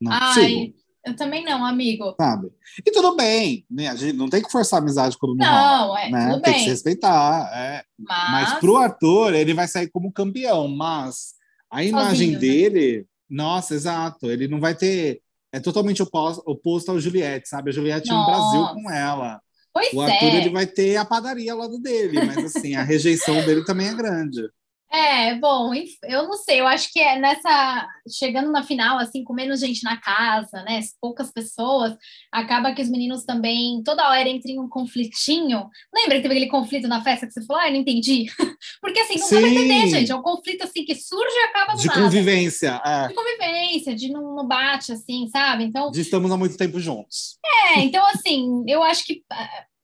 Não 0.00 0.10
Ai, 0.10 0.34
consigo. 0.34 0.74
Eu 1.04 1.16
também 1.16 1.44
não, 1.44 1.64
amigo. 1.64 2.14
Sabe? 2.20 2.50
E 2.84 2.90
tudo 2.90 3.16
bem, 3.16 3.64
né? 3.70 3.88
A 3.88 3.94
gente 3.94 4.16
não 4.16 4.28
tem 4.28 4.42
que 4.42 4.50
forçar 4.50 4.78
a 4.78 4.82
amizade 4.82 5.16
quando 5.16 5.36
não 5.36 5.46
Não, 5.46 5.96
é, 5.96 6.10
né? 6.10 6.30
tudo 6.30 6.42
tem 6.42 6.52
bem. 6.52 6.60
que 6.60 6.64
se 6.64 6.70
respeitar. 6.70 7.50
É. 7.54 7.84
Mas... 7.98 8.30
mas 8.50 8.60
pro 8.60 8.76
Arthur, 8.76 9.34
ele 9.34 9.54
vai 9.54 9.66
sair 9.68 9.88
como 9.88 10.12
campeão, 10.12 10.68
mas 10.68 11.34
a 11.70 11.84
imagem 11.84 12.10
Sozinho, 12.10 12.32
né? 12.32 12.38
dele, 12.38 12.98
né? 12.98 13.04
nossa, 13.30 13.74
exato, 13.74 14.30
ele 14.30 14.48
não 14.48 14.60
vai 14.60 14.74
ter. 14.74 15.20
É 15.50 15.58
totalmente 15.58 16.02
oposto, 16.02 16.42
oposto 16.44 16.90
ao 16.90 17.00
Juliette, 17.00 17.48
sabe? 17.48 17.70
A 17.70 17.72
Juliette 17.72 18.10
no 18.10 18.26
Brasil 18.26 18.66
com 18.74 18.90
ela. 18.90 19.40
Pois 19.72 19.92
o 19.92 20.00
Arthur 20.00 20.26
é. 20.26 20.36
ele 20.36 20.50
vai 20.50 20.66
ter 20.66 20.96
a 20.96 21.04
padaria 21.04 21.52
ao 21.52 21.58
lado 21.58 21.78
dele, 21.78 22.20
mas 22.24 22.56
assim, 22.56 22.74
a 22.74 22.82
rejeição 22.82 23.34
dele 23.46 23.64
também 23.64 23.88
é 23.88 23.94
grande. 23.94 24.42
É, 24.90 25.34
bom, 25.34 25.72
eu 26.04 26.22
não 26.24 26.34
sei, 26.34 26.60
eu 26.60 26.66
acho 26.66 26.90
que 26.90 26.98
é 26.98 27.18
nessa, 27.18 27.86
chegando 28.10 28.50
na 28.50 28.62
final, 28.62 28.98
assim, 28.98 29.22
com 29.22 29.34
menos 29.34 29.60
gente 29.60 29.84
na 29.84 29.98
casa, 29.98 30.62
né, 30.62 30.80
poucas 30.98 31.30
pessoas, 31.30 31.94
acaba 32.32 32.72
que 32.72 32.80
os 32.80 32.88
meninos 32.88 33.22
também, 33.24 33.82
toda 33.84 34.08
hora 34.08 34.28
entram 34.28 34.54
em 34.54 34.58
um 34.58 34.68
conflitinho, 34.68 35.68
lembra 35.94 36.16
que 36.16 36.22
teve 36.22 36.34
aquele 36.34 36.50
conflito 36.50 36.88
na 36.88 37.02
festa 37.02 37.26
que 37.26 37.34
você 37.34 37.44
falou, 37.44 37.62
ah, 37.62 37.68
eu 37.68 37.72
não 37.72 37.80
entendi, 37.80 38.26
porque 38.80 39.00
assim, 39.00 39.18
não 39.18 39.28
dá 39.28 39.40
pra 39.40 39.48
entender, 39.48 39.88
gente, 39.88 40.10
é 40.10 40.16
um 40.16 40.22
conflito, 40.22 40.64
assim, 40.64 40.84
que 40.84 40.94
surge 40.94 41.36
e 41.36 41.44
acaba 41.44 41.74
do 41.74 41.80
De 41.80 41.86
nada. 41.86 42.00
convivência, 42.00 42.80
é. 42.82 43.08
De 43.08 43.14
convivência, 43.14 43.94
de 43.94 44.10
não, 44.10 44.36
não 44.36 44.48
bate, 44.48 44.92
assim, 44.92 45.28
sabe, 45.28 45.64
então... 45.64 45.90
De 45.90 46.00
estamos 46.00 46.32
há 46.32 46.36
muito 46.36 46.56
tempo 46.56 46.80
juntos. 46.80 47.36
É, 47.44 47.80
então, 47.80 48.04
assim, 48.06 48.64
eu 48.66 48.82
acho 48.82 49.04
que 49.04 49.22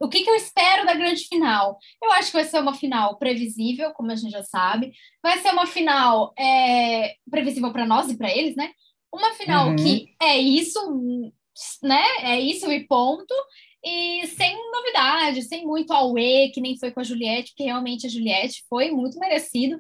o 0.00 0.08
que, 0.08 0.22
que, 0.22 0.30
eu 0.30 0.34
espero 0.34 0.84
da 0.84 0.94
grande 0.94 1.26
final? 1.26 1.78
Eu 2.02 2.12
acho 2.12 2.28
que 2.28 2.36
vai 2.36 2.44
ser 2.44 2.60
uma 2.60 2.74
final 2.74 3.16
previsível, 3.18 3.92
como 3.92 4.10
a 4.10 4.16
gente 4.16 4.32
já 4.32 4.42
sabe. 4.42 4.92
Vai 5.22 5.38
ser 5.38 5.52
uma 5.52 5.66
final 5.66 6.32
é, 6.38 7.14
previsível 7.30 7.72
para 7.72 7.86
nós 7.86 8.10
e 8.10 8.16
para 8.16 8.30
eles, 8.30 8.56
né? 8.56 8.72
Uma 9.12 9.32
final 9.34 9.68
uhum. 9.68 9.76
que 9.76 10.14
é 10.20 10.36
isso, 10.36 10.80
né? 11.82 12.02
É 12.22 12.40
isso 12.40 12.70
e 12.70 12.86
ponto. 12.86 13.34
E 13.86 14.26
sem 14.28 14.56
novidade, 14.72 15.42
sem 15.42 15.66
muito 15.66 15.92
auê, 15.92 16.48
que 16.48 16.60
nem 16.60 16.78
foi 16.78 16.90
com 16.90 17.00
a 17.00 17.04
Juliette, 17.04 17.50
porque 17.50 17.64
realmente 17.64 18.06
a 18.06 18.10
Juliette 18.10 18.64
foi 18.68 18.90
muito 18.90 19.18
merecido. 19.18 19.78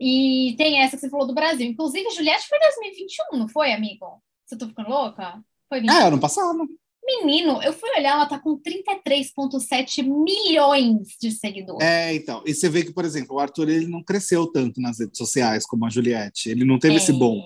E 0.00 0.54
tem 0.56 0.80
essa 0.80 0.96
que 0.96 1.02
você 1.02 1.10
falou 1.10 1.26
do 1.26 1.34
Brasil. 1.34 1.66
Inclusive, 1.66 2.06
a 2.06 2.14
Juliette 2.14 2.48
foi 2.48 2.58
2021, 2.58 3.38
não 3.38 3.48
foi, 3.48 3.72
amigo? 3.72 4.22
Você 4.46 4.56
tá 4.56 4.66
ficando 4.66 4.88
louca? 4.88 5.40
Foi 5.68 5.80
21. 5.80 5.94
É, 5.94 6.06
ano 6.06 6.18
passado. 6.18 6.66
Menino, 7.04 7.60
eu 7.62 7.72
fui 7.72 7.90
olhar, 7.90 8.12
ela 8.12 8.26
tá 8.26 8.38
com 8.38 8.56
33,7 8.56 10.04
milhões 10.04 11.08
de 11.20 11.32
seguidores. 11.32 11.84
É, 11.84 12.14
então. 12.14 12.42
E 12.46 12.54
você 12.54 12.68
vê 12.68 12.84
que, 12.84 12.92
por 12.92 13.04
exemplo, 13.04 13.36
o 13.36 13.40
Arthur 13.40 13.68
ele 13.68 13.86
não 13.86 14.02
cresceu 14.02 14.46
tanto 14.46 14.80
nas 14.80 15.00
redes 15.00 15.18
sociais 15.18 15.66
como 15.66 15.84
a 15.84 15.90
Juliette. 15.90 16.48
Ele 16.48 16.64
não 16.64 16.78
teve 16.78 16.94
é. 16.94 16.96
esse 16.98 17.12
bom. 17.12 17.42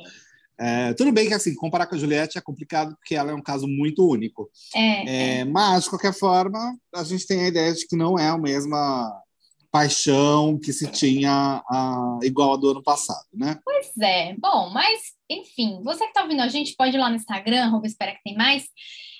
É, 0.58 0.94
tudo 0.94 1.12
bem 1.12 1.28
que, 1.28 1.34
assim, 1.34 1.54
comparar 1.54 1.86
com 1.86 1.94
a 1.94 1.98
Juliette 1.98 2.38
é 2.38 2.40
complicado 2.40 2.96
porque 2.96 3.14
ela 3.14 3.30
é 3.30 3.34
um 3.34 3.42
caso 3.42 3.66
muito 3.66 4.06
único. 4.06 4.50
É, 4.75 5.40
é, 5.40 5.44
mas, 5.44 5.84
de 5.84 5.90
qualquer 5.90 6.14
forma, 6.14 6.76
a 6.94 7.04
gente 7.04 7.26
tem 7.26 7.42
a 7.42 7.48
ideia 7.48 7.72
de 7.72 7.86
que 7.86 7.96
não 7.96 8.18
é 8.18 8.28
a 8.28 8.38
mesma 8.38 9.22
paixão 9.70 10.58
que 10.58 10.72
se 10.72 10.86
tinha 10.86 11.62
a, 11.68 12.18
igual 12.22 12.54
a 12.54 12.56
do 12.56 12.70
ano 12.70 12.82
passado, 12.82 13.26
né? 13.34 13.58
Pois 13.62 13.90
é. 13.98 14.34
Bom, 14.38 14.70
mas, 14.70 15.12
enfim, 15.28 15.82
você 15.84 16.04
que 16.04 16.10
está 16.10 16.22
ouvindo 16.22 16.40
a 16.40 16.48
gente 16.48 16.75
pode 16.76 16.96
ir 16.96 16.98
lá 16.98 17.10
no 17.10 17.16
Instagram, 17.16 17.78
espera 17.84 18.12
que 18.12 18.22
tem 18.22 18.34
mais. 18.34 18.64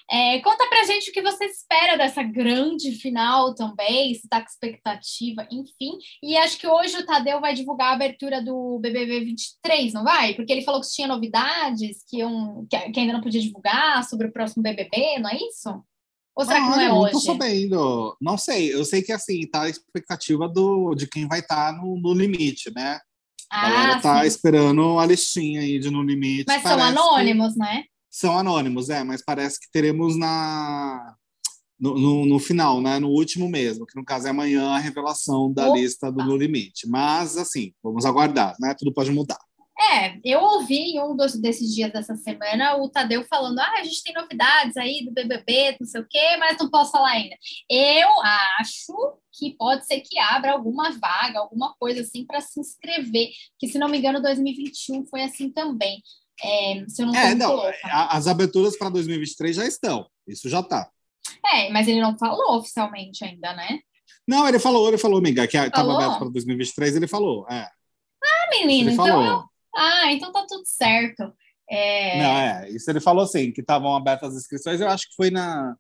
É, 0.09 0.39
conta 0.41 0.69
pra 0.69 0.85
gente 0.85 1.11
o 1.11 1.13
que 1.13 1.21
você 1.21 1.47
espera 1.47 1.97
dessa 1.97 2.23
grande 2.23 2.93
final 2.93 3.55
também, 3.55 4.15
se 4.15 4.29
tá 4.29 4.41
com 4.41 4.47
expectativa, 4.47 5.47
enfim. 5.51 5.99
E 6.23 6.37
acho 6.37 6.59
que 6.59 6.67
hoje 6.67 6.97
o 6.97 7.05
Tadeu 7.05 7.41
vai 7.41 7.55
divulgar 7.55 7.89
a 7.89 7.95
abertura 7.95 8.41
do 8.41 8.79
BBB 8.79 9.21
23, 9.25 9.93
não 9.93 10.05
vai? 10.05 10.35
Porque 10.35 10.53
ele 10.53 10.63
falou 10.63 10.81
que 10.81 10.93
tinha 10.93 11.09
novidades 11.09 12.05
que, 12.09 12.25
um, 12.25 12.67
que, 12.71 12.79
que 12.91 13.01
ainda 13.01 13.15
não 13.15 13.21
podia 13.21 13.41
divulgar 13.41 14.05
sobre 14.05 14.29
o 14.29 14.33
próximo 14.33 14.63
BBB, 14.63 15.19
não 15.19 15.29
é 15.29 15.37
isso? 15.37 15.71
Ou 16.37 16.45
será 16.45 16.61
que 16.61 16.69
não 16.69 16.81
é 16.81 16.89
não 16.89 16.99
hoje? 16.99 17.15
Não 17.15 17.21
tô 17.21 17.27
sabendo. 17.27 18.17
Não 18.21 18.39
sei. 18.39 18.73
Eu 18.73 18.85
sei 18.85 19.03
que 19.03 19.11
assim, 19.11 19.41
tá 19.49 19.63
a 19.63 19.69
expectativa 19.71 20.47
do, 20.47 20.95
de 20.95 21.09
quem 21.09 21.27
vai 21.27 21.41
estar 21.41 21.73
tá 21.73 21.79
no, 21.81 21.99
no 21.99 22.13
limite, 22.13 22.71
né? 22.75 23.01
A 23.51 23.71
galera 23.71 23.95
ah, 23.95 24.01
tá 24.01 24.21
sim. 24.21 24.27
esperando 24.27 24.99
a 24.99 25.07
listinha 25.07 25.61
aí 25.61 25.79
de 25.79 25.89
No 25.91 26.03
Limite. 26.03 26.45
Mas 26.49 26.63
são 26.63 26.83
anônimos, 26.83 27.53
que... 27.53 27.59
né? 27.61 27.85
São 28.17 28.39
anônimos, 28.39 28.89
é, 28.89 29.05
mas 29.05 29.23
parece 29.23 29.61
que 29.61 29.71
teremos 29.71 30.17
na 30.17 31.15
no, 31.79 31.99
no, 31.99 32.25
no, 32.25 32.39
final, 32.39 32.81
né? 32.81 32.99
No 32.99 33.11
último 33.11 33.47
mesmo, 33.47 33.85
que 33.85 33.95
no 33.95 34.07
caso 34.07 34.27
é 34.27 34.31
amanhã 34.31 34.71
a 34.71 34.79
revelação 34.79 35.53
da 35.53 35.69
Opa. 35.69 35.77
lista 35.77 36.11
do 36.11 36.25
No 36.25 36.35
Limite. 36.35 36.89
Mas, 36.89 37.37
assim, 37.37 37.75
vamos 37.83 38.07
aguardar, 38.07 38.57
né? 38.59 38.75
Tudo 38.79 38.95
pode 38.95 39.11
mudar. 39.11 39.39
É, 39.79 40.19
eu 40.25 40.41
ouvi 40.41 40.95
em 40.95 41.03
um 41.03 41.15
dos, 41.15 41.39
desses 41.39 41.75
dias 41.75 41.93
dessa 41.93 42.17
semana 42.17 42.79
o 42.79 42.89
Tadeu 42.89 43.23
falando: 43.25 43.59
ah, 43.59 43.75
a 43.81 43.85
gente 43.85 44.03
tem 44.03 44.15
novidades 44.15 44.79
aí 44.79 45.05
do 45.05 45.13
BBB, 45.13 45.77
não 45.79 45.87
sei 45.87 46.01
o 46.01 46.07
quê, 46.09 46.39
mas 46.39 46.57
não 46.59 46.71
posso 46.71 46.93
falar 46.93 47.11
ainda. 47.11 47.37
Eu 47.71 48.09
acho 48.59 48.95
que 49.35 49.55
pode 49.59 49.85
ser 49.85 50.01
que 50.01 50.19
abra 50.19 50.53
alguma 50.53 50.91
vaga, 50.93 51.41
alguma 51.41 51.75
coisa 51.79 52.01
assim 52.01 52.25
para 52.25 52.41
se 52.41 52.59
inscrever, 52.59 53.29
que 53.59 53.69
se 53.69 53.79
não 53.79 53.91
me 53.91 53.99
engano 53.99 54.23
2021 54.23 55.05
foi 55.05 55.23
assim 55.23 55.53
também. 55.53 56.01
É, 56.43 56.85
se 56.88 57.02
eu 57.02 57.07
não 57.07 57.14
é, 57.14 57.35
não, 57.35 57.62
as 57.85 58.26
aberturas 58.26 58.76
para 58.76 58.90
2023 58.90 59.57
já 59.57 59.66
estão, 59.66 60.07
isso 60.26 60.49
já 60.49 60.61
está. 60.61 60.90
É, 61.55 61.71
mas 61.71 61.88
ele 61.88 62.00
não 62.00 62.16
falou 62.19 62.59
oficialmente 62.59 63.25
ainda, 63.25 63.55
né? 63.55 63.81
Não, 64.28 64.47
ele 64.49 64.59
falou, 64.59 64.88
ele 64.88 64.99
falou, 64.99 65.19
amiga, 65.19 65.47
que 65.47 65.57
estava 65.57 65.95
aberto 65.95 66.19
para 66.19 66.28
2023, 66.28 66.97
ele 66.97 67.07
falou. 67.07 67.47
É. 67.49 67.69
Ah, 68.23 68.49
menino, 68.50 68.90
então 68.90 69.07
falou. 69.07 69.45
Ah, 69.75 70.12
então 70.12 70.33
tá 70.33 70.45
tudo 70.49 70.64
certo. 70.66 71.33
É... 71.69 72.19
Não, 72.23 72.38
é, 72.38 72.71
isso 72.71 72.90
ele 72.90 73.00
falou 73.00 73.25
assim, 73.25 73.52
que 73.52 73.61
estavam 73.61 73.95
abertas 73.95 74.31
as 74.31 74.43
inscrições, 74.43 74.81
eu 74.81 74.88
acho 74.88 75.09
que 75.09 75.16
foi 75.16 75.31
na. 75.31 75.76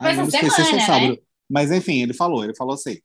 Foi 0.00 0.10
essa 0.10 0.64
semana, 0.64 1.10
né? 1.10 1.16
Mas 1.48 1.70
enfim, 1.70 2.02
ele 2.02 2.14
falou, 2.14 2.44
ele 2.44 2.54
falou 2.54 2.74
assim. 2.74 3.00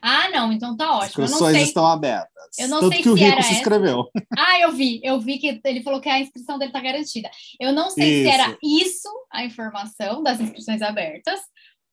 Ah, 0.00 0.30
não, 0.30 0.52
então 0.52 0.76
tá 0.76 0.96
ótimo. 0.96 1.24
As 1.24 1.30
inscrições 1.30 1.56
sei... 1.56 1.64
estão 1.64 1.86
abertas. 1.86 2.28
Eu 2.58 2.68
não 2.68 2.80
Tanto 2.80 2.92
sei 2.92 3.02
que 3.02 3.08
o 3.08 3.14
Rico 3.14 3.42
se 3.42 3.54
inscreveu. 3.54 4.08
Ah, 4.38 4.60
eu 4.60 4.72
vi, 4.72 5.00
eu 5.02 5.18
vi 5.20 5.38
que 5.38 5.60
ele 5.64 5.82
falou 5.82 6.00
que 6.00 6.08
a 6.08 6.20
inscrição 6.20 6.58
dele 6.58 6.72
tá 6.72 6.80
garantida. 6.80 7.28
Eu 7.60 7.72
não 7.72 7.90
sei 7.90 8.22
isso. 8.22 8.30
se 8.30 8.34
era 8.34 8.58
isso 8.62 9.08
a 9.30 9.44
informação 9.44 10.22
das 10.22 10.40
inscrições 10.40 10.80
abertas, 10.80 11.40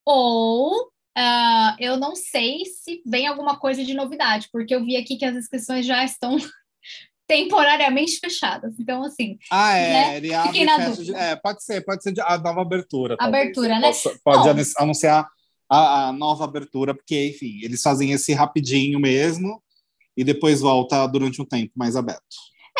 ou 0.05 0.71
uh, 1.17 1.75
eu 1.79 1.97
não 1.97 2.15
sei 2.15 2.65
se 2.65 3.01
vem 3.05 3.25
alguma 3.25 3.57
coisa 3.57 3.83
de 3.83 3.93
novidade, 3.93 4.47
porque 4.51 4.75
eu 4.75 4.83
vi 4.83 4.95
aqui 4.95 5.17
que 5.17 5.25
as 5.25 5.35
inscrições 5.35 5.85
já 5.85 6.03
estão 6.05 6.37
temporariamente 7.27 8.19
fechadas. 8.19 8.75
Então, 8.79 9.03
assim. 9.03 9.37
Ah, 9.51 9.75
é. 9.75 9.93
Né? 9.93 10.17
Ele 10.17 10.33
abre 10.33 10.63
e 10.63 10.65
fecha. 10.65 11.03
De, 11.03 11.15
é, 11.15 11.35
pode 11.35 11.63
ser, 11.63 11.83
pode 11.83 12.03
ser 12.03 12.13
a 12.21 12.37
nova 12.37 12.61
abertura. 12.61 13.15
Abertura, 13.19 13.79
né? 13.79 13.87
Possa, 13.87 14.19
pode 14.23 14.53
Bom, 14.53 14.63
anunciar 14.77 15.27
a, 15.69 16.07
a, 16.07 16.13
nova 16.13 16.43
abertura, 16.43 16.93
porque, 16.93 17.27
enfim, 17.27 17.59
eles 17.63 17.81
fazem 17.81 18.11
esse 18.11 18.33
rapidinho 18.33 18.99
mesmo 18.99 19.61
e 20.15 20.23
depois 20.23 20.61
volta 20.61 21.05
durante 21.07 21.41
um 21.41 21.45
tempo 21.45 21.71
mais 21.75 21.95
aberto. 21.95 22.35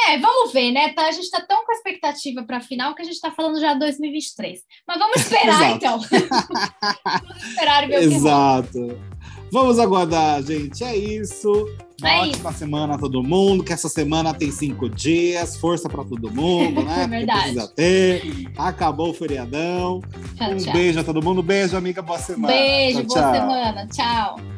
É, 0.08 0.20
vamos 0.20 0.52
ver, 0.52 0.72
né? 0.72 0.94
Tá, 0.94 1.08
a 1.08 1.12
gente 1.12 1.24
está 1.24 1.42
tão 1.42 1.66
com 1.66 1.72
a 1.72 1.76
expectativa 1.76 2.44
para 2.44 2.58
a 2.58 2.62
final 2.62 2.94
que 2.94 3.02
a 3.02 3.06
gente 3.06 3.16
está 3.16 3.32
falando 3.32 3.60
já 3.60 3.74
de 3.74 3.80
2023. 3.80 4.60
Mas 4.88 5.00
vamos 5.00 5.18
esperar, 5.22 5.76
então. 5.76 6.00
vamos 7.22 7.44
esperar 7.44 7.84
e 7.84 7.88
ver 7.88 7.98
o 7.98 8.10
que 8.10 8.16
Exato. 8.16 9.00
Vamos 9.56 9.80
aguardar, 9.80 10.44
gente. 10.44 10.84
É 10.84 10.94
isso. 10.98 11.50
Uma 12.02 12.10
é 12.10 12.22
ótima 12.24 12.50
isso. 12.50 12.60
semana 12.60 12.96
a 12.96 12.98
todo 12.98 13.24
mundo, 13.24 13.64
que 13.64 13.72
essa 13.72 13.88
semana 13.88 14.34
tem 14.34 14.52
cinco 14.52 14.90
dias, 14.90 15.56
força 15.56 15.88
para 15.88 16.04
todo 16.04 16.30
mundo, 16.30 16.84
né? 16.84 17.04
É 17.06 17.08
verdade. 17.08 17.42
Precisa 17.42 17.68
ter. 17.70 18.52
Acabou 18.58 19.12
o 19.12 19.14
feriadão. 19.14 20.02
Tchau, 20.36 20.52
um 20.52 20.58
tchau. 20.58 20.74
beijo 20.74 21.00
a 21.00 21.06
todo 21.06 21.24
mundo. 21.24 21.42
Beijo, 21.42 21.78
amiga. 21.78 22.02
Boa 22.02 22.20
semana. 22.20 22.54
Beijo, 22.54 23.06
tchau, 23.06 23.22
boa 23.22 23.34
semana. 23.34 23.88
Tchau. 23.88 24.55